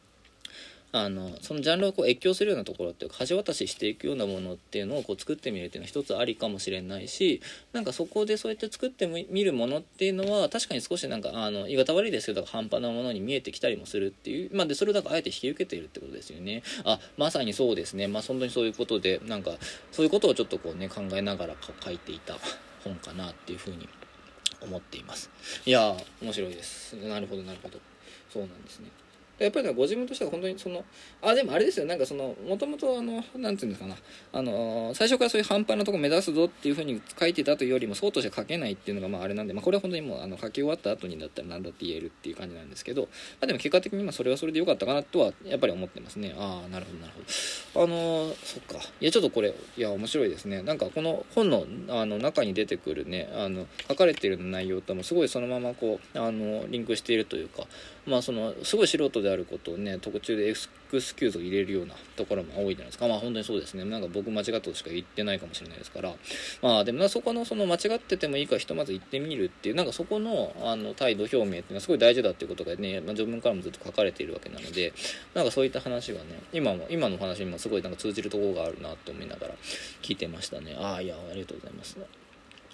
[0.92, 16.62] あのそのジャンルをこう越境するようなところっていうか橋渡ししていくようなものっていうのをこう作ってみるっていうのは一つありかもしれないしなんかそこでそうやって作ってみるものっていうのは確かに少しなんかあの言い方悪いですけど半端なものに見えてきたりもするっていうまあでそれをだからあえて引き受けているってことですよね。
[16.84, 18.06] あまさにそうですね。
[18.06, 19.52] まあ本当にそういうことでなんか
[19.92, 22.38] そういうことをちょっとこうね考えながら書いていた
[22.84, 23.88] 本かなっていうふうに
[24.62, 25.30] 思っています。
[25.64, 26.94] いや面白いです。
[26.96, 27.78] なるほどなるほど。
[28.32, 28.88] そうなんですね。
[29.38, 30.84] やっぱりご自分としては本当にその
[31.22, 31.86] あでもあれですよ。
[31.86, 33.96] なんかそのもともとあのなんていうんですかな。
[34.32, 43.08] あの最初からそういう半端なとこ目指すぞっていうふうに書いてたというよりもそうとして書けないっていうのがまああれなんで、まあ、これは本当にもうあの書き終わった後にだったら何だって言えるっていう感じなんですけど、ま
[43.42, 46.34] あ、でも結果的にまあそれはそれでよかったかなとはやっぱり思ってますね。
[46.38, 47.12] ああなるほどなる
[47.74, 47.84] ほど。
[47.84, 48.76] あのそっか。
[49.00, 50.62] いやちょっとこれいや面白いですね。
[50.62, 57.64] なんかこの本のあの中に出てくるねあの書かれてる内容ともすごいそのままこうあのリンクしているというか
[58.06, 60.54] まあそのすごい素人であることをね途中でエ
[60.90, 63.08] クスキューズを入れるようなところも多いじゃないですか。
[63.08, 63.84] まあ本当にそうですね。
[63.84, 66.14] なんか僕間違ったとしか言ってないかもしれないですから。
[66.62, 74.92] まあでもなそこのその間違っててもいいからひとまず行ってみるっていうなんかそこのあの態度表明っていうのはすごい大事だっていうことがね、まあ、序文からもずっと書かれているわけなので
[75.34, 79.54] なんかそういった話がね今も今の話にもすごいなんか通じるところがあるなと思いながら
[80.02, 80.76] 聞いてましたね。
[80.78, 81.98] ああいやありがとうございます。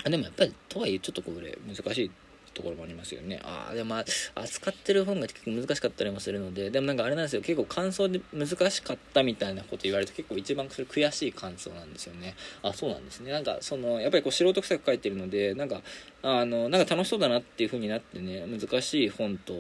[0.04, 2.10] あでもやっぱりとはいえちょっとこれ難しい。
[2.54, 3.40] ところもありますよね。
[3.42, 3.96] ああでも
[4.34, 7.42] 扱ってる本が結構難しかったりもするのででもなんかあれなんですよ。
[7.42, 12.34] 結構感想で難しかったみたいなこと言われると結構一番それ悔しい感想なんですよね。
[12.62, 13.32] あそうなんですね。
[13.32, 15.82] なんかそのやっぱりこう素人臭く書いてるのでなんか
[16.24, 19.52] あのなんか楽しそうだなっていう風になってね難しい本と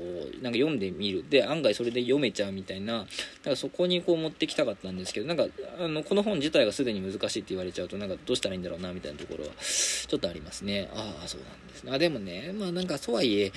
[0.42, 1.24] なんか読んでみる。
[1.28, 5.46] で案外それで読めちゃうみたいななんかそこにこう持ってきたかったんですけどなんか
[5.80, 10.88] あのこの本自体がすでに難しいって言われちゃうとなんかどうしたらいいんだろうなみたいなところはちょっとありますね。
[10.94, 11.84] ああそうなんです。
[11.84, 13.50] ねあでもねまあなんかそうはいえ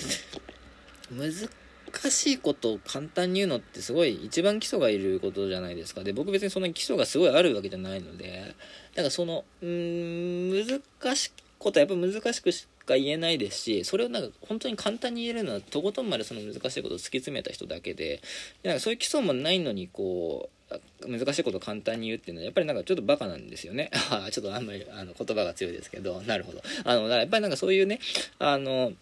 [1.11, 6.03] 難しいことを簡単に言うのってすごい一番基礎がいることじゃないですか。
[6.03, 8.55] で僕別にそんなに基礎がすごいあるわけじゃないので
[8.95, 18.21] だかそのうん難しいことはやっぱ難しくしか言えないですしそれをなんか本当に簡単に言えるのはとことんまでその難しいことを突き詰めた人だけで
[18.63, 23.91] なんかそういう基礎もないのにこう難しいことを簡単に言うっていうのはやっぱりなんかちょっとバカなんですよね
[24.31, 27.99] ちょっとあんまりあの言葉が強いですけどなるほどあのだからやっぱりなんかそういうね
[28.39, 28.93] あの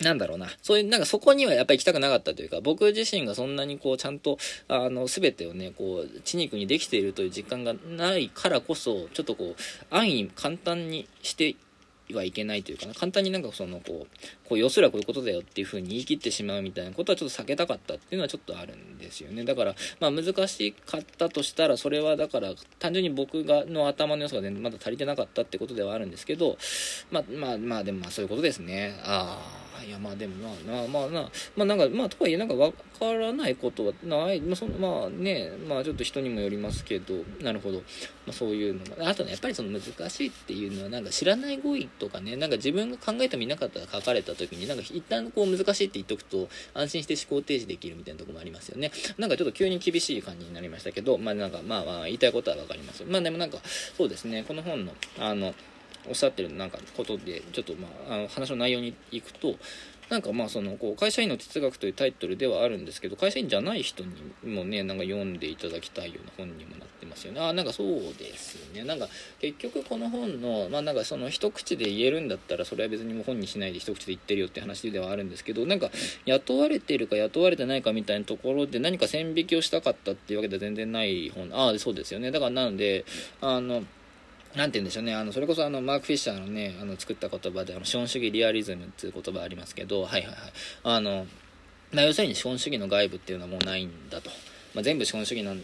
[0.00, 0.48] なんだろうな。
[0.62, 11.56] そういう、なんかそこにはやっぱり行きたくなかったというか、僕自身がそんなにこう、ちゃんと、あの、すべてをね、こう、血肉にできているという実感がないからこそ、ちょっとこう、安易に簡単にして
[12.14, 12.32] はい。
[12.32, 12.62] けない。
[12.62, 12.74] とい。
[12.74, 15.04] うかな簡単になんかそのこうこう要するはこうい。
[15.04, 15.64] うことだよってい。
[15.64, 16.04] うふうに言い。
[16.04, 16.84] 切ってしまうみたい。
[16.84, 18.16] なことはちょっと避けたかったってい。
[18.16, 26.56] うのはちょっとあるんですよねだからまあ難しかったとしたらそれはだから単純に僕がの頭の良さが全然まだ足りてなかったってことではあるんですけど
[27.10, 28.26] まあまあまあでもまあそうい。
[28.26, 34.40] うことですねああいやまあでもまあなまあなまあなんかまあとはいえなんか分からないことはない。
[34.40, 37.84] まあそのまあねまあちょっと人にもよりますけどなるほど、ま
[38.30, 48.90] あ、そういうのがあとねやっぱりその難しいっていうのはなんか知らない語彙とかねなんか自分が考えてもいなかったら書かれた時になんか一旦こう難しいって言っとくと安心して思考停止できるみたいなとこもありますよね。
[49.18, 53.04] なんかちょっと急に厳しい感じになりましたけどまあなんかまあまあ言いたいことは分かります。
[53.04, 53.58] まあでもなんか
[53.96, 54.44] そうですね。
[54.46, 55.54] この本のあの
[56.08, 59.54] おっしゃってるなんかことでちょっとまああの話の内容に行くと
[60.08, 64.14] なんかまあそのこう会社員の哲学というタイトルではあるんですけど会社員じゃない人に
[64.44, 67.40] もねなんか読んでいただきたいような本にもなってますよね。
[67.40, 68.84] あなんかそうですね。
[68.84, 69.08] なんか
[69.40, 75.90] 結局この本のまあなんかその一口で言えるんだったらそれは別にもう本にしないで一口で言ってるよって話ではあるんですけどなんか
[76.24, 81.50] 雇われてるか雇われてないかみたいなところで何か線引きをしたかったっていうわけでは全然ない本。
[81.52, 82.30] ああそうですよね。
[82.30, 83.04] だからなので
[83.40, 83.82] あの
[84.56, 90.36] なんて言うんでしょうね、あの、それこそあの、マーク・フィッシャーのね、あの、作った言葉で、あの、資本主義リアリズムっていう言葉ありますけど、はいはいはい。
[90.82, 91.26] あの、
[91.92, 94.30] まあ、要するに資本主義の外部っていうのはもうないんだと。
[94.74, 95.56] まあ、全部資本主義の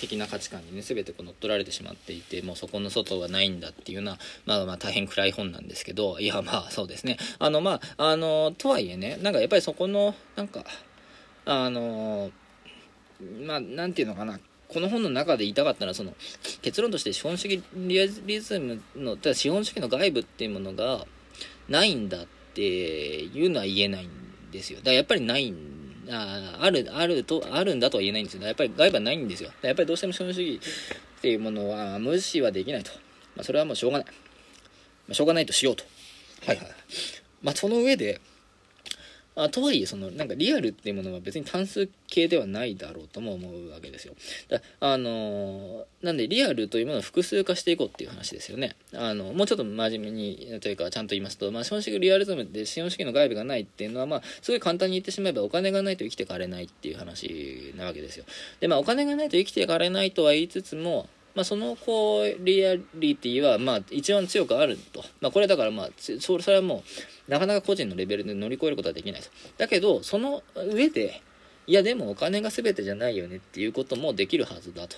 [0.00, 7.16] 的な価値観にね、全てこう乗っ取られてしまっていて、もうそこの外はないんだっていうのは、まあまあ大変暗い本なんですけど、いやまあそうですね。
[7.40, 10.64] あのまあ、あの、とはいえね、なんかやっぱりそこの、なんか、
[11.46, 12.30] あの、
[13.44, 14.38] まあ、なんていうのかな、
[14.74, 16.12] この本の中で言いたかったのはその
[16.60, 21.06] 結論として資本主義リアリズムの資本主義の外部っていうものが
[21.68, 24.10] ないんだっていうのは言えないん
[24.50, 24.80] ですよ。
[24.80, 25.54] だからやっぱりない
[26.10, 28.42] ああるあるとあるんだとは言えないんですよ。
[28.42, 29.50] やっぱり外部はないんですよ。
[29.62, 30.60] やっぱりどうしても資本主義
[31.18, 32.90] っていうものは無視はできないと、
[33.36, 34.12] まあ、それはもうしょうがない、ま
[35.12, 35.84] あ、しょうがないとしようと。
[36.46, 36.66] はいはい。
[37.42, 38.20] まあその上で
[39.36, 44.14] あとはいえそのなんかリアルっていうものは別に単数形ではないだろうとも思うわけですよ。
[44.48, 48.76] だあのーなんでリアルというものを複数化していこうっていう話ですよね。
[48.92, 58.26] あのもうちょっと真面目にというかちゃんと言いますと、まあ、資本主義リアリズムで資本主義の外部がないっていうのはまあすごい簡単に言ってしまえばお金がないと生きていかれないっていう話なわけですよ。
[58.60, 66.82] でまあお金がないと生きていかれないとは言いつつもまあ、そのこうリアリティはまあ一番強くあると、まあ、これだからまあそれはもう
[67.28, 69.32] なかなか個人のレベルで乗り越えることはできないです。
[69.56, 71.22] だけどその上で
[71.66, 74.96] いやでもお金が全てじゃないよねっていうこともできるはずだと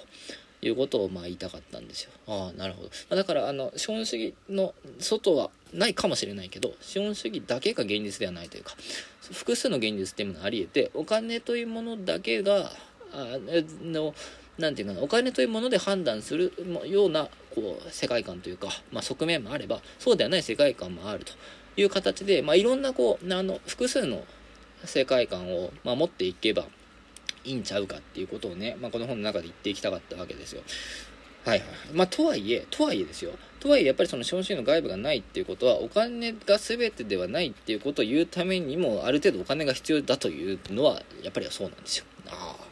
[0.62, 2.10] いうことをまあ言いたかったんですよ。
[2.26, 8.74] ああなるほど、だからあの資本主義の外はないかもしれないけど資本主義だけが現実ではないというか
[9.32, 12.72] 複数の現実っていうものがあり得てお金というものだけが
[13.12, 13.38] あ
[13.84, 14.14] の
[14.58, 16.52] なんていうかなお金というもので判断する
[16.86, 21.32] ようなこう世界観というか、まあ、側面もあればそうではない世界観もあると。
[21.76, 24.24] いう形で、まあ、いろんなこうあの複数の
[24.84, 26.64] 世界観を守っていけば
[27.44, 30.62] いいんちゃうかっていうことをね、まあ、この本の中で言っていきたかったわけですよ。
[31.44, 31.68] はいはい。
[31.92, 33.30] まあ、とはいえ、とはいえですよ。
[33.60, 42.04] とはいえ、やっぱりその資本主義の外部がないっていうことは、お金が全てではないっていうことを言うためにも、ある程度お金が必要だというのは、やっぱりそうなんですよ。
[42.26, 42.65] ああ。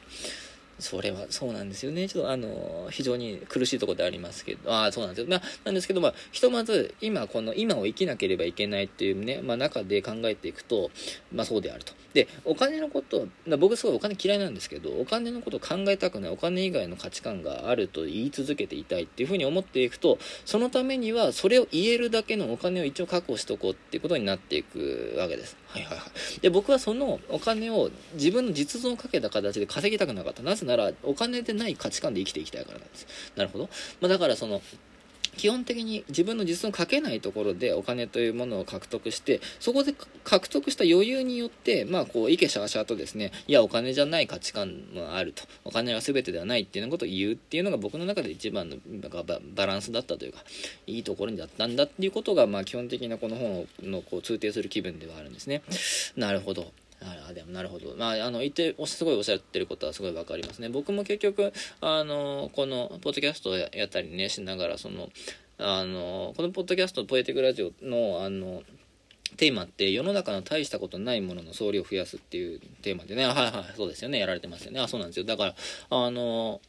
[0.84, 2.06] それはそうなんですよね。
[2.06, 5.30] ちょっとあの、非常に苦しいところでありますけど、ああ、そうなんですよ。
[5.30, 10.90] まあ、なんですけど、まあ、ひとまず、今、この、今を生きなければいけないっていうね、まあ、中で考えていくと、
[11.32, 11.94] まあ、そうであると。
[12.14, 25.56] で、お金のこと、僕すごいお金嫌いなんですけど、お金のことを考えたくない、お金以外の価値観があると言い続けていたいっていうふうに思っていくと、そのためには、それを言えるだけのお金を一応確保しとこうっていうことになっていくわけです。
[25.66, 26.04] はいはいは
[26.36, 26.40] い。
[26.40, 30.42] で、僕はそのお金を自分の実存をかけた形で稼ぎたくなかった。
[30.42, 33.06] なぜなら、お金でない価値観で生きていきたいからなんです。
[33.34, 33.68] なるほど。
[34.00, 34.62] まあ、だからその、
[35.36, 45.44] 基本的に自分の実存をかけないところでお金というものを獲得してそこで獲得した余裕によってまあこうイケシャーシャーとですねいやお金じゃない価値観もあると。
[45.64, 48.76] お金は全てではないっていうことを言うっていうのが僕の中で一番の
[49.54, 50.38] バランスだったというか
[50.86, 55.62] いいところにだったんだっていうことがまあ基本的なこの本のこう通底する気分ではあるんですね。
[56.16, 56.72] なるほど。
[57.28, 57.94] あでもなるほど。
[57.96, 60.68] まあ、あの、言って、すごいおっしゃってることはすごいわかりますね。
[60.68, 65.10] 僕も結局、あの、この、ポッドキャストやったりね、しながら、その、
[65.58, 68.62] あの、このポッドキャスト、ポエティクラジオの、あの、
[69.36, 74.80] テーマって世の中の大したことないものの総量を増やすっていうテーマでね、はいはい、そうですよね、やられてますよね。
[74.80, 75.24] あ、そうなんですよ。
[75.24, 75.54] だから、
[75.90, 76.60] あの、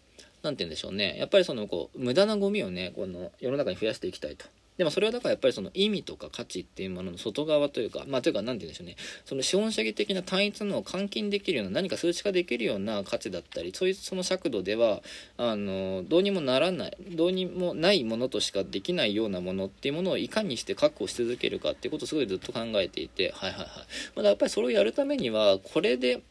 [0.42, 1.16] なんて言うんでしょうね。
[1.18, 4.46] やっぱりその、こう、無駄なゴミをね、この世の中に増やしていきたいと。
[4.78, 15.02] でもそれはだからやっぱりその意味とか価値っていうものの外側というか、まあというか何て言うんでしょうね、その資本主義的な単一の換金できるような何か数値化できるような価値だったり、そういうその尺度では、
[15.38, 23.70] あの、どうにもならない、どうにもないものとしかできないようなものっていうものをいかにして確保し続けるかっていうことをすごいずっと考えていて、はいはいはい。
[24.16, 26.22] まだやっぱりそれをやるためには、これで、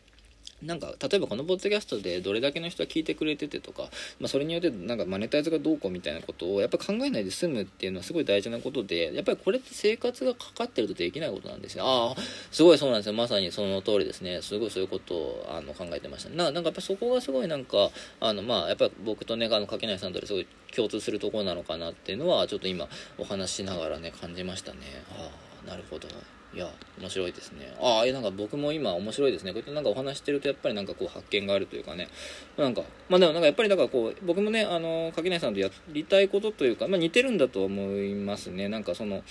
[0.63, 3.85] なんか例えばこのポッドキャストでどれだけの人が聞いてくれててとか、
[4.19, 11.85] まあ、それによってなんかマネタイズがどうこうみたいなことをやっぱ考えないで済むっていうのはすごい大事なことでやっぱりこれって生活がかかってるとできないことなんですよ。
[11.85, 12.15] ああ
[12.51, 13.13] すごいそうなんですよ。
[13.13, 14.41] まさにその通りですね。
[14.43, 17.91] すごいそういうことをあの考えてましたななんかやっぱそこがすごいなんか
[18.21, 22.89] あのまあやっぱ僕とねあの垣内さんとすごい共通するところなのかなっていうのはちょっと今
[23.19, 24.79] お話ししながらね感じましたね。
[25.11, 25.31] あ
[25.67, 26.09] あなるほど。
[26.55, 27.75] いや面白いですね。
[27.81, 29.53] ああなんか僕も今面白いですね。
[29.53, 32.09] こうやってなんかお話してるとやっぱりなんかこう発見があるというかね。
[32.57, 38.69] なんかまあでもなんかやっぱりだからこう僕もねあの垣内さんとやりたいことというか、まあ、似てるんだと思いますね。
[38.69, 39.25] なんかその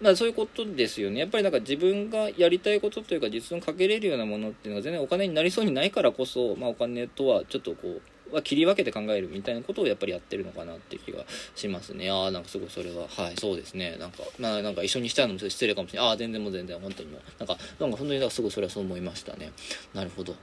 [0.00, 1.20] まあそういうことですよね。
[1.20, 12.10] やっぱりなんか自分がやりたいことというか実存かけれるようなものっていうのが全然お金になりそうにないからこそ、まあお金とはちょっとこう、は切り分けて考えるみたいなことをやっぱりやってるのかなって気がしますね。
[12.10, 13.96] ああ、なんかすごいそれは、はい、そうですね。
[13.98, 16.08] なんか、まあなんか一緒にしちゃうのも失礼かもしれない。
[16.08, 19.52] ああ、全然もう全然、本当にもう、なんか、なんか本当にすごいそれはそう思いましたね。
[19.94, 20.32] なるほど。
[20.32, 20.38] は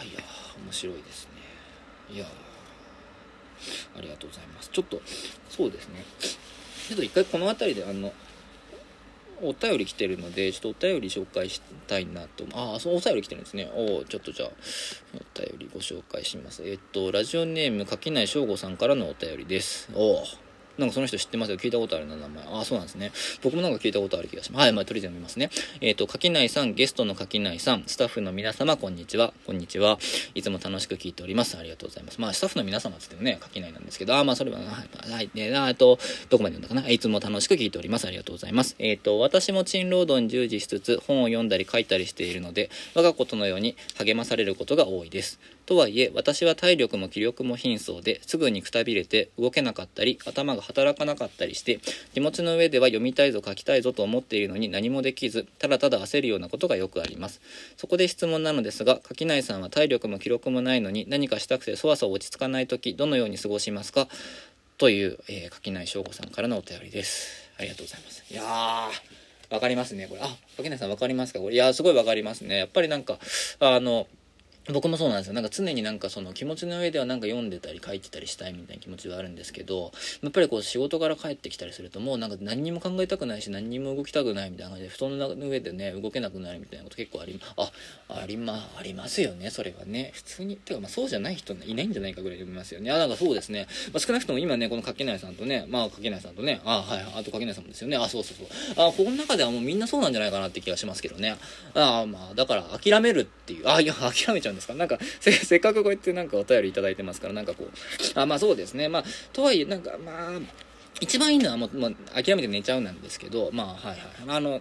[0.00, 0.20] あ、いや、
[0.64, 2.16] 面白いですね。
[2.16, 2.26] いや、
[3.96, 4.70] ありがとうございます。
[4.72, 5.00] ちょっと、
[5.48, 6.04] そうですね。
[6.88, 8.12] ちょっと一回この辺りで、あの、
[9.42, 12.44] お便り来てるので、ちょっとお便り紹介したいなと。
[12.54, 13.70] ああ、そう、お便り来てるんですね。
[13.74, 14.50] おちょっとじゃあ、
[15.14, 16.62] お便りご紹介します。
[16.64, 19.90] えっと、ラジオネーム、柿内翔吾さんからのお便りです。
[19.94, 20.24] おお
[20.78, 21.58] なんかその人知ってますよ。
[21.58, 22.44] 聞いたことあるな、名前。
[22.52, 23.10] あ、そうなんですね。
[23.42, 24.62] 僕もなんか聞いたことある気がします。
[24.62, 25.50] はい、まあ、とりあえず読みますね。
[25.80, 29.34] えっ、ー、と、垣内さん、ゲストの垣内さん、スタッフの皆様、こんにちは。
[29.44, 29.98] こんにちは。
[30.36, 31.58] いつも楽しく聞いております。
[31.58, 32.20] ありがとうございます。
[32.20, 35.98] まあ、スタッフの皆様って言ってもね、垣内なんですけど、あ、まあ、それは、はい、はい、ね、あと、
[36.30, 36.88] どこまで読んだかな。
[36.88, 38.06] いつも楽しく聞いております。
[38.06, 38.76] ありがとうございます。
[38.78, 45.40] えっ、ー、と、私も賃労働に従事しつつ、本を読んだり書いたりしているので、我がことのように励まされることが多いです。
[45.68, 51.78] とはいえ私は体力も気力も貧相ですぐにくたびれて動けなかったり頭が働かなかったりして
[52.14, 57.42] 気持ちの上では読みたいぞ書きたいぞと思っているのに何もできずただただ焦るようなことがよくあります。
[57.76, 64.08] そこで質問なのですが垣内さんは体力も気力もないのに何かしたくてそわそわ落ち着かない時どのように過ごしますか？
[64.78, 67.50] という、えー、垣内翔吾さんからのお便りです。
[67.58, 68.24] ありがとうございます。
[68.32, 70.22] いやーわかりますねこれ。
[70.22, 71.40] あ垣内さんわかりますか？
[71.40, 72.56] これいやすごいわかりますね。
[72.56, 73.18] やっぱりなんか
[73.60, 74.06] あの
[74.72, 75.32] 僕もそうなんですよ。
[75.32, 79.92] なんか常になんかその気持ちの上ではなんか読んでたり書いてたりしたいみたいな気持ちはあるんですけど
[80.22, 87.70] やっぱりこう仕事から帰ってきたりするともうなんか何にも考えたくないし何にも動きたくないみたいな感じで布団の上でね動けなくなるみたいなこと結構ありあ
[88.08, 90.10] ありまありますよねそれはね。
[90.14, 90.56] 普通に。
[90.56, 92.90] てかまあそうじゃない人いないんじゃないかぐらい読みますよね。
[92.90, 97.96] あなんかそうですね、まあ、少なくとも今ねこの垣内さんとねまあ垣内さんとねあはいあと垣内さんもですよね。
[97.96, 98.88] あそうそうそう。
[98.88, 101.36] あこの中ではもうみんなそうなんじゃないかなって気がしますけどね。
[101.74, 103.68] あまあだから諦めるっていう。
[103.68, 104.74] あいや諦めちゃうんですか？
[104.74, 108.88] なんかせっかくこうやってなんかお便りいただいてますから、なんかこう、あ、まあそうですね。
[108.88, 110.40] まあ、とはいえ、なんかまあ、
[111.00, 114.00] 一番いいのはもう、まあ、諦めて寝ちゃうなんですけど、まあ、はいはい。
[114.26, 114.60] あの、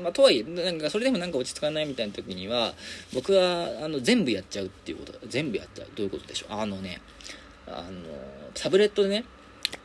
[0.00, 2.74] まあ、とはいえ、なんかそれでもなんか落ち着かないみたいな時には、
[3.12, 5.88] 僕は、あの、全部やっちゃうっていうこと、全部やっちゃう。
[5.96, 6.52] どういうことでしょう？
[6.52, 7.00] あのね、
[7.66, 7.90] あの、
[8.54, 9.24] タブレットでね、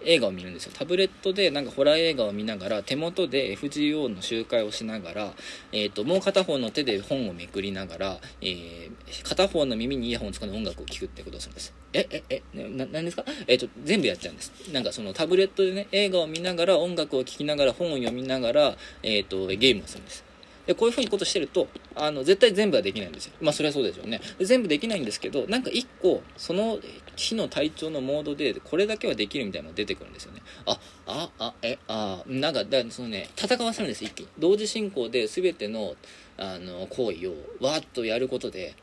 [0.04, 0.72] 映画を見るんですよ。
[0.76, 5.34] タブレットでなんかホラー映画を見ながら手元で FGO の集会をしながら、
[5.72, 8.90] えーと、もう片方の手で本をめくりながら、えー、
[9.24, 11.74] 片方の耳にイヤホンを使う音楽を聴くってことをするんです。
[11.94, 13.24] えええな何ですか？
[13.48, 14.52] えっ、ー、と全部やっちゃうんです。
[14.72, 20.27] なんかそのタブレットでね映画を見ながら音楽を聴きながら本を読みながら、えーと、ゲームをするんです。
[20.68, 23.34] でこういうふうにことしてるとあの絶対全部はできないんですよ。
[23.42, 26.78] まあそれはそうでしょうね全部できないんですけどなんか一個その
[27.16, 30.42] 日の体調のモードでこれだけはできるみたいなのが出てくるんですよね。
[30.66, 34.28] あああえあなんかだそのね戦わせるんです一気に。
[34.38, 35.96] 同時進行で全ての
[36.38, 38.76] あの行為をわーっとやることで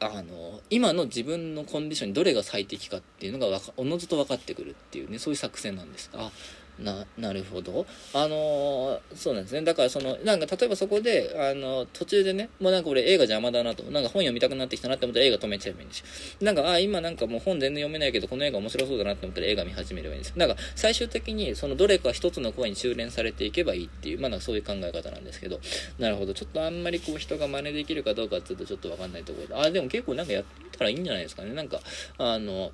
[0.00, 6.10] あの今の自分のコンディションにどれが最適かっていうのがおのずと分かってくるっていうねそういう作戦なんです。
[6.14, 6.32] あ
[6.78, 7.86] ななるほど。
[8.14, 9.62] あのー、そうなんですね。
[9.62, 16.06] だからそのなんか例えばそこであの途中でねもうなんか俺映画邪魔だなとなんか本読みたくなってきたなって思ったら映画止めちゃえばいいんですよ。
[16.40, 20.36] なんかあ今なんかもう本全然読めないけどこの映画面白そうだなって思ったら映画見始めればいいんですよ。
[20.38, 25.60] なんか最終的にそのどれか一つの声に修練されていけばいいっていうまあそういう考え方なんですけど。
[25.98, 26.34] なるほど。
[26.34, 29.54] ちょっとあんまりこう人が真似できるかどうかっていうとちょっと分かんないところで。
[29.54, 31.52] あでも結構なんかやったらいいんじゃないですかね。
[31.52, 31.80] なんか
[32.18, 32.72] あの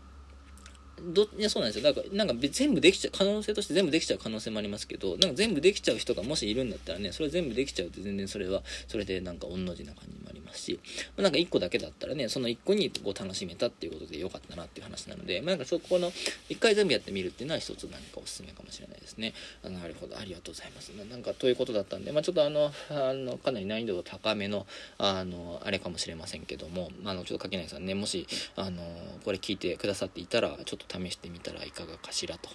[1.03, 1.93] どいやそうなんですよ。
[1.93, 10.81] だからなんか全部できちゃう可能性として全部できちゃう可能性もありますけどなんか全部できちゃう人がもしいるんだったらねそれ全部できちゃうって全然それはそれでなんか御の字な感じもありますし、
[11.17, 19.35] なんか1個だけだったらねその1個にこう楽しめたっていうことでよかったなっていう話なので、まあ、なんかそこの1回全部やってみるっていうのは一つ何かおすすめかもしれないですね。
[19.65, 20.19] あなるほど。
[20.19, 20.89] ありがとうございます。
[20.89, 24.67] なんかということだったんで、まあ、ちょっとあのあのかなり難易度が高めの
[24.99, 28.27] あのあれかもしれませんけどもあのちょっと垣内さんねもし
[28.57, 28.83] あの
[29.25, 32.51] これ聞いてくださっていたらちょっと試してみたらいかがかしらと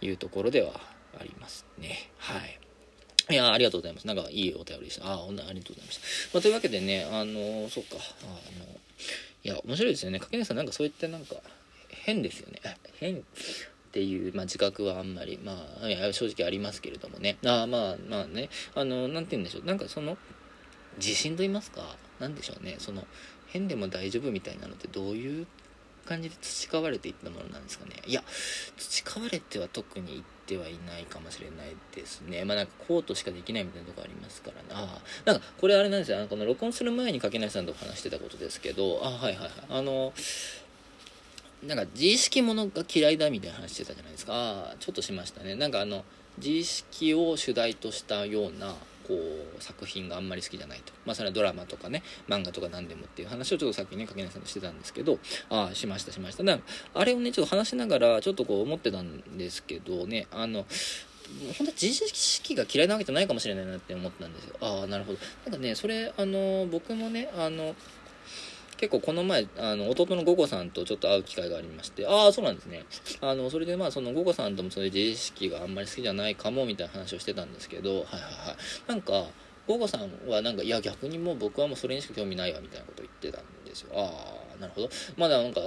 [0.00, 0.72] いうところでは
[1.18, 2.10] ありますね。
[2.18, 2.58] はい。
[3.30, 4.06] いや、ありがとうございます。
[4.06, 5.06] なんかいいお便りでした。
[5.06, 6.34] あ、ありがとうございました。
[6.34, 8.64] まあ、というわけでね、あの、そっか、あの、
[9.44, 10.18] いや、面白いですよね。
[10.18, 11.36] かけねさん、なんかそういったなんか、
[11.88, 12.60] 変ですよね。
[12.98, 13.20] 変っ
[13.92, 17.38] ていう、まあ、自覚はあんまり、まあ、いや正直ありますけれどもね。
[17.44, 19.64] あまあ、まあね、あの、なんて言うんでしょう。
[19.64, 20.16] なんかその、
[20.96, 22.76] 自信と言いますか、なんでしょうね。
[22.78, 23.06] その、
[23.48, 25.46] 変でも大丈夫みたいなのってどういう
[26.06, 27.92] 感じで培われていったものなんですかね。
[28.06, 28.22] いや
[28.76, 32.44] 培われては特に言ってはいないかもしれないですね。
[32.44, 34.56] まあなんかこうとしかできないみたいなとこありますから。
[34.62, 35.00] ねあ。
[35.24, 36.18] なんかこれあれなんですよ。
[36.18, 39.00] あのこの録音する前に柿内さんと話してたことですけど。
[39.04, 39.50] あはいはいはい。
[39.68, 40.12] あの
[41.62, 44.34] なんか自意識ものが嫌いだみたいな話してたじゃないですか。
[44.34, 45.54] ああちょっとしましたね。
[45.54, 46.04] なんかあの
[46.38, 48.74] 自意識を主題としたような
[49.10, 49.16] こ
[49.58, 50.92] う作品があんまり好きじゃないと。
[51.04, 56.44] まあそれはドラマとかね漫画とか何でもっていう話をちょっとさっきね柿内さんとしてたんですけどああしましたしました。
[56.44, 60.64] なんかあれをねちょっと話しながらちょっとこう思ってたんですけどねあの
[61.58, 64.56] 本当は自意識が嫌いなわけじゃないかもしれないなって思ったんですよ。
[64.60, 65.18] ああなるほど。
[65.44, 67.74] なんかねそれあの僕もねあの
[68.80, 72.86] 結構この前、あの、弟のゴゴさんとちょっと会う機会がありまして、ああ、そうなんですね。
[73.20, 78.20] あの、それでまあ、そのゴゴさんともそういう自意識があんまり好きじゃないかも、みたいな話をしてたんですけど、はいはいは
[78.52, 78.88] い。
[78.88, 79.26] なんか、
[79.68, 83.90] ゴゴさんはなんか、いや、逆にもう僕はもうそれにしか興味ないわ、みたいなこと言ってたんですよ。
[83.94, 84.88] ああ、なるほど。
[85.18, 85.60] まだなんか、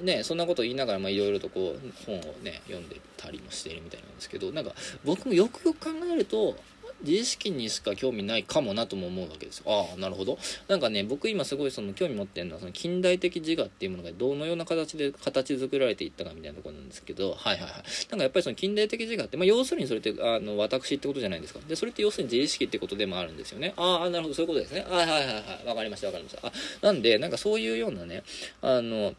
[0.00, 6.56] ね、そんなこと言いながら、まあ、いろいろとこう、本をね、読んでたりもしているみたいなんですけど、なんか、僕もよくよく考えると、
[7.02, 9.64] 自意識にしか興味ないかもなとも思うわけですよ。
[9.66, 10.38] ああなるほど。
[10.68, 17.32] なんかね僕今すごいその興味持ってるのはその近代的自我っていうものがどのような形で形作られていったかみたいなところなんですけど。
[17.32, 17.72] はいはいはい。
[18.10, 21.60] なんかやっぱりその近代的自我って、まあ、要するにそれってあの私ってことじゃないですか。
[21.66, 23.74] でそれって要するに自意識ってことでもあるんですよね。
[23.76, 24.34] ああなるほど。
[24.34, 24.86] そういうことですね。
[24.88, 25.66] はいはいはいはい。
[25.66, 26.46] わかりましたわかりました。
[26.46, 28.22] あなんでなんかそういうようなね
[28.62, 29.14] あの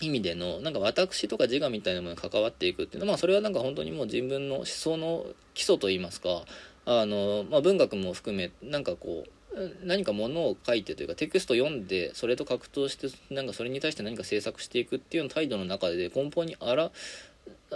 [0.00, 6.42] 意味でのなんか私とか自我みたいなものに関わっていくっていうのは、まあ、それはなんか本当にもう自分の思想の基礎といいますか
[6.84, 9.30] あの、まあ、文学も含めなんかこう
[9.84, 16.90] 何かものを書いてというかテクスト読んでそれと格闘してなんかそれに対して何か制作していくっていう態度の中で根本にあら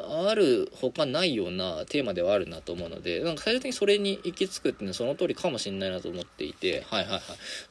[0.03, 7.21] あるほかないようなテーマではあるなと思うのでなんか最終的にそれに行き着くっていうのはその通りかもしれないなと思っていてはいはいはい。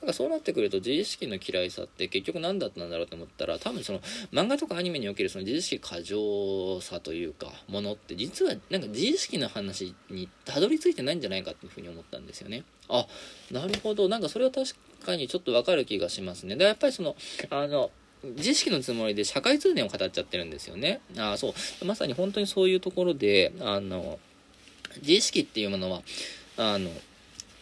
[0.02, 4.00] なんかそうなってくると自意識の嫌いさって結局何だったんだろうと思ったら多分その
[4.32, 12.64] 漫画とかアニメにおけるその自意識過剰さというかものって実はなんか自意識の話にたどり着いてないんじゃないかっていうふうに思ったんですよね。
[12.90, 13.06] あ
[13.52, 14.10] なるほど。
[14.10, 14.74] なんかそれは確
[15.06, 16.56] かにちょっとわかる気がしますね。
[16.56, 17.16] でやっぱりその
[17.50, 17.92] あの
[18.24, 21.02] 自意識のつもりで社会通念を語っちゃってるんですよね。
[21.18, 24.20] あそうまさに本当にそういうところであの
[25.02, 26.02] 自意識っていうものは
[26.58, 26.90] あの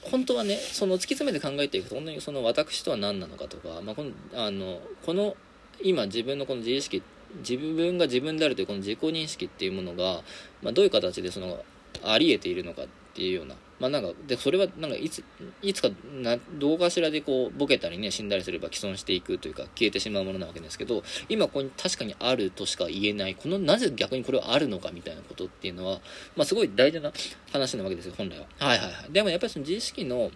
[0.04, 5.36] 本当はねその突き詰めて考えていくと本当にその私とは何なのかとか、まあ、このあのこの
[5.82, 7.01] 今自分のこの自意識
[7.39, 10.22] 自分が自分であるというこの自己認識っていうものが、
[10.62, 11.64] まあ、どういう形でその
[12.04, 15.21] ありえているのかっていうようなまあなんかでそれはなんかいつ
[15.61, 15.89] いつか
[16.21, 25.99] などうかしらでこうボケたりね死んだりすれば既存していくというか消えてしまうものなわけですけど今ここに確かにあるとしか言えないこのなぜ逆にこれはあるのかみたいなことっていうのは
[26.38, 27.11] まあすごい大事な
[27.51, 28.45] 話なわけですよ本来は。
[28.57, 30.31] はいはいはい、でもやっぱりその自意識の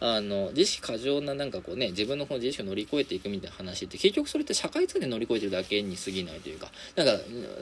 [0.00, 7.12] あの自意識過剰ななんかこうね自分のこの自意識を乗り越えていくみたいな話って結局それって社会通で乗り越えてるだけに過ぎないというかなんか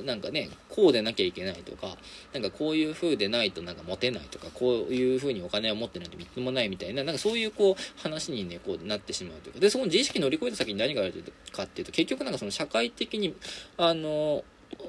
[0.05, 1.97] なんかねこうでなきゃいけないとか
[2.33, 9.61] なんかこういう風でないとなんかモテないとかこういう風にお金を持ってないとみっともないみたいななんかそういうこう話にねこうなってしまうというか。
[9.61, 13.35] でその自意識乗り越えた先に何があるかっていうと結局なんかその社会的に
[13.77, 14.45] あの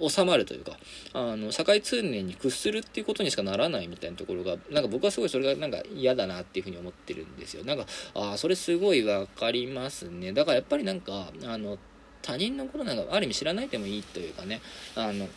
[0.07, 0.77] 収まるというか
[1.13, 7.63] あの社会通念に屈するっていうことにしかならないみたいなところがなんか僕はすごいそれがなんか嫌だなっていうふうに思ってるんですよ。
[7.63, 10.33] なんかああそれすごい分かりますね。
[10.33, 11.77] だからやっぱりなんかあの
[12.21, 14.61] 他人のことなんかある意味知らないでもいいというかね。
[14.95, 15.27] あの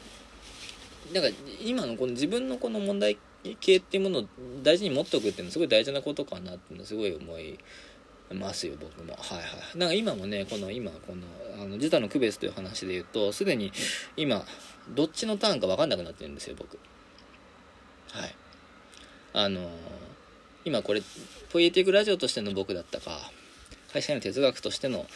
[1.13, 1.31] なんか
[1.65, 3.17] 今のこの自分のこの問題
[3.61, 4.25] 系っていうものを
[4.63, 7.59] 大事に持っておくっていうのはすごい大事なことかなっていうのはすごい思い
[8.33, 9.15] ますよ僕も。
[9.15, 9.79] はいはい。
[9.79, 11.23] なんか今もねこの今この
[11.63, 13.73] あの自他の区別という話で言うとすでに
[14.17, 14.45] 今
[14.91, 16.79] どっちのターンか分かんなくなってるんですよ僕。
[18.11, 18.35] はい。
[19.35, 19.67] あのー、
[20.65, 21.03] 今これ
[21.53, 23.31] ポイエティックラジオとしての僕だったか
[23.93, 25.07] 会社員の哲学としての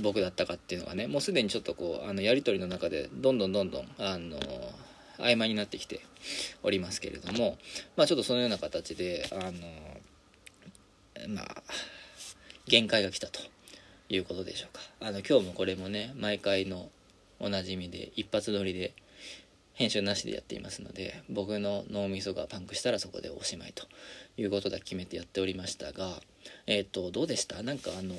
[0.00, 4.84] 僕だったかっていうのがねもうすでにちょっとこうあのやり取りの中でどんどんどんどんあのー
[5.18, 6.00] 曖昧になってきて
[6.62, 7.58] おりますけれども
[7.96, 9.52] まあちょっとそのような形であの
[11.28, 11.62] まあ
[12.66, 13.40] 限界が来たと。
[14.10, 14.82] いうことでしょうか。
[15.00, 16.90] あの今日もこれもね毎回の
[17.40, 18.92] おなじみで一発撮りで
[19.72, 23.86] 編集なしでやっていますので僕の脳みそがパンクしたらそこでおしまいと。
[24.36, 26.20] いうことだ決めてやっておりましたが
[26.66, 27.62] えっ、ー、とどうでした？
[27.62, 28.14] なんかあの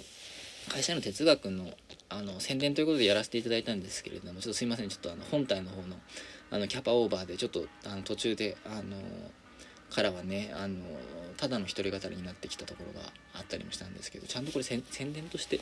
[0.70, 1.70] 会社の哲学の
[2.10, 4.90] あの宣伝ということでやらせていただいたんですけれどもちょっとすいません。
[4.90, 5.98] ちょっとあの本体の方の
[6.50, 8.98] あのキャパオーバーでちょっとあの途中であの
[9.96, 10.76] からはねあの
[11.38, 15.60] ただの一人語りになってきたところがあったりもしたんですけどちゃんとこれ宣伝として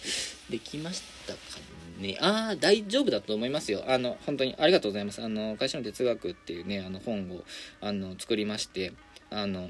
[0.49, 1.39] できましたか
[1.99, 2.17] ね？
[2.21, 3.83] ああ大丈夫だと思いますよ。
[3.87, 5.23] あの本当にありがとうございます。
[5.23, 7.43] あの会社の哲学っていうねあの本を
[7.81, 8.93] あの作りまして
[9.29, 9.69] あの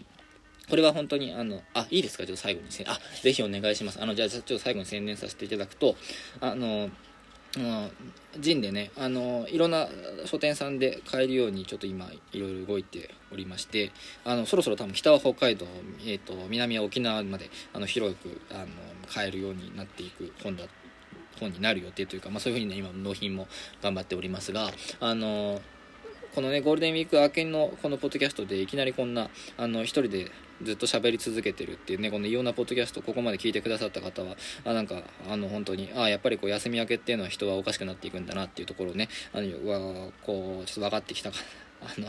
[0.70, 2.26] これは本当に、あの、あ、いいですか？
[2.26, 4.01] ちょっと最後にせ、あ、ぜひお願いします。
[4.01, 5.97] あの、じゃあ、ちょっと最後に宣伝させていただくと、
[6.39, 6.89] あの、
[7.56, 7.91] うん、
[8.39, 9.88] ジンでね、あのいろんな
[10.26, 13.91] 書店さんで買えるようにちょっと今いろいろ動いておりまして
[14.26, 15.68] あのそろそろ多分北は北海道、
[16.01, 18.68] えーと、南は沖縄まであの広くあの
[19.08, 20.64] 買えるようになっていく本だ
[21.39, 23.47] 本になる予定というか、まあ、そういうふうにね今納品も
[23.82, 25.62] 頑張っておりますがあの
[26.34, 30.32] このねゴールデンウィーク明けのこのポッドキャストでいきなりこんなあの一人で
[30.64, 41.38] ずっと喋り続けてるっていうねこの異様なポッドキャストここまで聞いてくださった方はあなんかあの本当にあやっぱりこう休み明けっていうのは人はおかしくなっていくんだなっていうところをねあのはこうちょっと分かってきたか
[41.86, 42.08] あの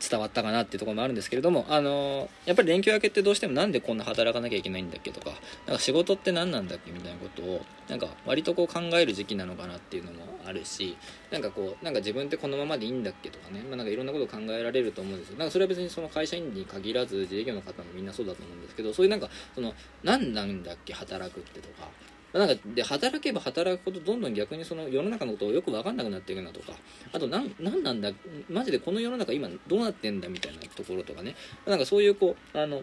[0.00, 5.30] 伝わったかなっていうところもあるんですけれども、あのやっぱり連休明けってどうしてもなんでこんな働かなきゃいけないんだっけとか、
[5.66, 10.96] なんか仕事って何なんだっけみたいなことを、なんか割とこう考える時期なのかなっていうのもあるし、
[11.30, 15.38] なんかこう、なんか自分ってこのままでいいんだっけとかね、まあ、なんかいろんなことを考えられると思うんですよ。
[15.38, 19.74] なんかそれは別にその会社員に限らず、自営業の方もみんなそうだと思うんですけど、そういうなんか、その、
[20.04, 21.88] 何なんだっけ働くってとか、
[22.32, 26.72] なんかで働けば働くほどどんどん逆にその世の中のことをよく分かんなくなっていくなとか。
[27.12, 28.10] あとなんなんだ
[28.50, 31.34] マジでこの世の中今どうなってんだみたいなところとかね。
[31.66, 32.82] なんかそういうこうあの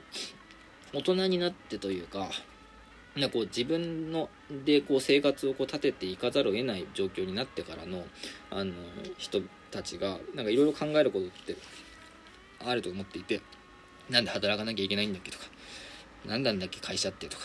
[0.94, 2.30] 大人になってというか
[3.16, 4.30] なんかこう自分の
[4.66, 8.04] でこう生活をこう立てていかざるを得ない状況になってからの
[8.50, 8.74] あの
[9.18, 9.42] 人
[9.72, 11.56] たちがなんかいろいろ考えることって
[12.60, 13.42] あると思っていて。
[14.10, 15.46] なんで働かなきゃいけないんだっけとか。
[16.26, 17.44] 何なんだっけ会社ってとか。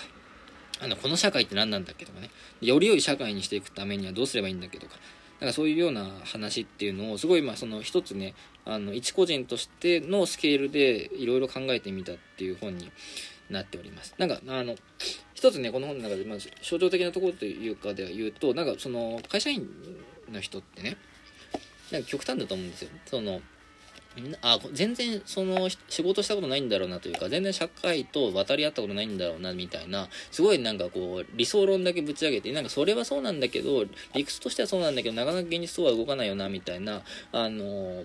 [0.80, 2.30] あのこの社会って何なんだっけとかね。
[2.60, 4.96] より良い社会にしていくためにはどうすればいいんだっけとか。
[5.40, 8.34] なんかそういうような話っていうのをすごいまあその一つね
[8.66, 12.92] あの一個人としてのスケールでいろいろ考えてみたっていう本に
[13.48, 14.14] なっております。
[14.18, 14.74] なんかあの
[15.34, 19.66] 一つねこの本の中でまず象徴的なところというかでは言うとなんかその会社員
[20.30, 20.98] の人ってね
[21.90, 22.90] なんか極端だと思うんですよ。
[23.06, 23.40] その
[24.42, 33.84] あ全然その仕事したことないんだろうなというか全然社会と渡り合ったことないんだろうなみたいなすごいなんかこう理想論だけぶち上げてなんかそれはそうなんだけど
[34.14, 37.02] 理屈としてはそうなんだけどなかなか現実そうは動かないよなみたいな
[37.32, 38.02] あの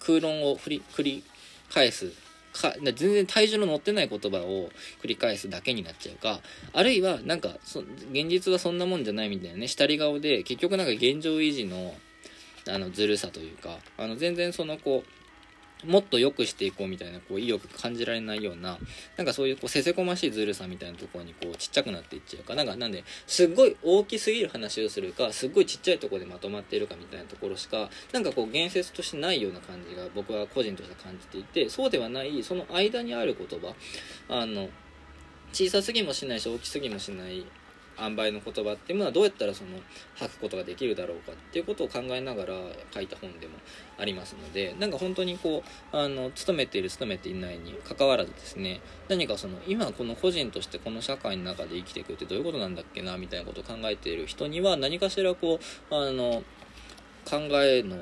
[0.00, 1.24] 空論を振り繰り
[1.70, 2.12] 返す
[2.52, 4.68] か全然体重の乗ってない言葉を
[5.02, 6.40] 繰り返すだけになっちゃうか
[6.72, 11.94] あるいはなんかそ現実はそんなもんじゃないみたいなね下り顔で結局なんか現状維持の
[12.68, 15.27] あのずるさというかあの全然そのこう
[15.84, 18.78] もっと良くしていこうみたいなこう意欲感じられないような
[19.16, 33.74] なんかそういうこうせせこましいずるさみたいなところにこうちっちゃくなっていっちゃうかなんかなんですっごい大きすぎる話をするかすっごいちっちゃいとこでまとまっているかみたいなところしかなんかこう言説としてないような感じが僕は個人として感じていてそうではないその間にある言葉
[34.28, 34.68] あの
[35.52, 37.44] 小さすぎもしないし大きすぎもしない
[38.00, 39.70] 塩梅の言葉っていうものはどうやったらその
[40.16, 42.54] 吐くことができるだろうかっていうことを考えながら
[42.92, 43.54] 書いた本でも
[43.98, 55.58] ありますのでなんか本当にこうあの勤めている勤めていないにかかわらずですね何かその今この個人としてこの社会の中で生きていくってどういうことなんだっけなみたいなことを考えている人には何かしらこ
[55.90, 56.42] うあの
[57.24, 57.98] 考えの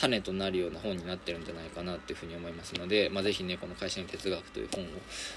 [0.00, 4.86] 種となるような本になってるんじゃないかなっていうふうに思いますので、まあ、ぜひねこの「会社の哲学」という本を、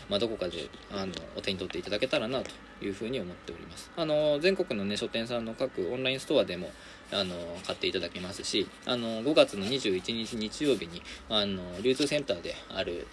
[0.09, 2.51] まあ、どこかであのお手に取っていただけたらなと
[2.84, 3.91] いうふうに思っております。
[3.95, 6.72] あの全国のね書店さんの各オンラインストアでも
[7.11, 7.36] あの
[7.66, 13.05] 買っていただけますしあの5月の21日日曜日にあの流通センターである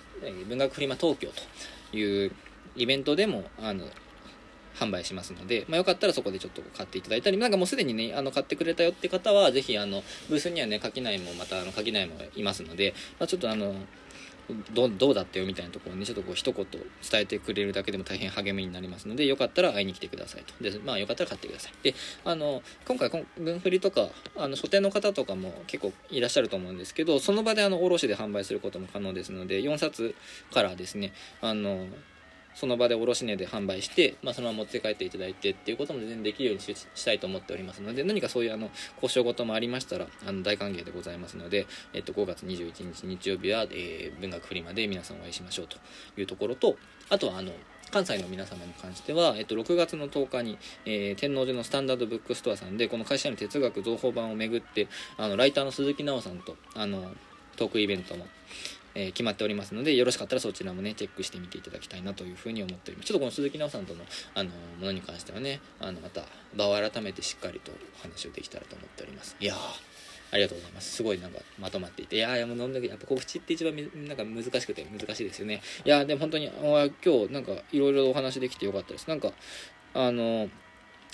[0.48, 1.30] 文学フリマ東京
[1.90, 2.32] という
[2.76, 3.84] イベントでもあの
[4.80, 13.74] 販売しますので、まあ、よかったらそこでちょっと買っていただいたり、なんかもうすでにね、あの、買ってくれたよって方は、ぜひ、あの、ブースにはね、垣内もまた、あの、垣内もいますので、まあ、ちょっとあの、
[14.72, 20.62] どどうだったよみたいなところにちょっとこう一言伝えてくれるだけでも大変励みになりますのでよかったら会いに来てくださいと。
[20.62, 21.72] でまあよかったら買ってください。
[21.82, 30.14] であの今回分振りとかあの書店の方とかも結構いらっしゃると思うんですけどその場であの卸で販売することも可能ですので4冊
[30.52, 31.86] からですねあの
[32.54, 38.70] その場で卸値で販売して、まあ、そのまま持って帰っていただいてっていうことも全然できるようにしたいと思っておりますので何かそういうあの
[39.00, 45.76] 交渉事もありましたらあの大歓迎でございますので、えっと、5月21日日曜日は、えー、文学フリマで皆さんお会いしましょうと
[46.20, 46.76] いうところと
[47.08, 47.52] あとはあの
[47.90, 54.86] 関西の皆様に関しては、えっと、6月の10日に、えー、天王寺のスタンダードブックストアさんでこの会社の哲学造法版をめぐって
[55.16, 57.10] あのライターの鈴木奈緒さんとあの
[57.56, 58.26] トークイベントも
[58.94, 66.22] えー、決まっておりますのでよろしかったらそちらもねチェックしてみていただきたいなというふうに思っておりますちょっとこの鈴木奈緒さんとのあのものに関してはねあのまた
[66.56, 69.54] 場を改めてしっかりとお話をできたらと思っておりますいや
[70.32, 70.92] ありがとうございます。
[70.92, 72.16] すごいなんかまとまっていて。
[72.16, 73.74] いやいや、もう飲んだけど、やっぱ告知って一番
[74.06, 75.60] なんか難しくて難しいですよね。
[75.84, 76.88] いや、でも本当に、今
[77.26, 79.08] 日なんかいろいろお話できてよかったです。
[79.08, 79.32] なんか、
[79.92, 80.48] あの、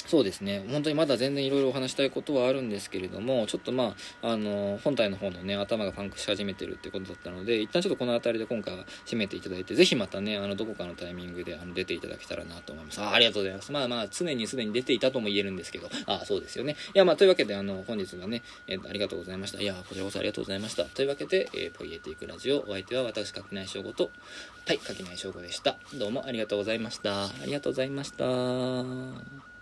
[0.07, 0.65] そうですね。
[0.71, 13.01] 本当にまだ全然いろいろお話したいことはあるんですけれどもちょっとまああの本体の方のね頭がパンクし始めてるってことだったので一旦ちょっとこの辺りで今回は締めていただいてぜひまたねあのどこかのタイミングであの出ていただけたらなと思います。
[13.01, 13.73] あありがとうございます。
[13.73, 16.77] まあまあ常にすでに出ていたとも言えるんですけどあそうですよね。
[16.95, 19.61] いやまあというわけであの本日はね、えー、ありがとうございました。
[19.61, 20.85] いやこちらこそありがとうございました。
[20.85, 24.11] というわけで、えー、ポイエティクラジオお相手は私垣内翔吾と
[24.67, 25.77] はい垣内翔吾でした。
[25.95, 27.25] どうもありがとうございました。
[27.25, 29.56] ありがとうございました。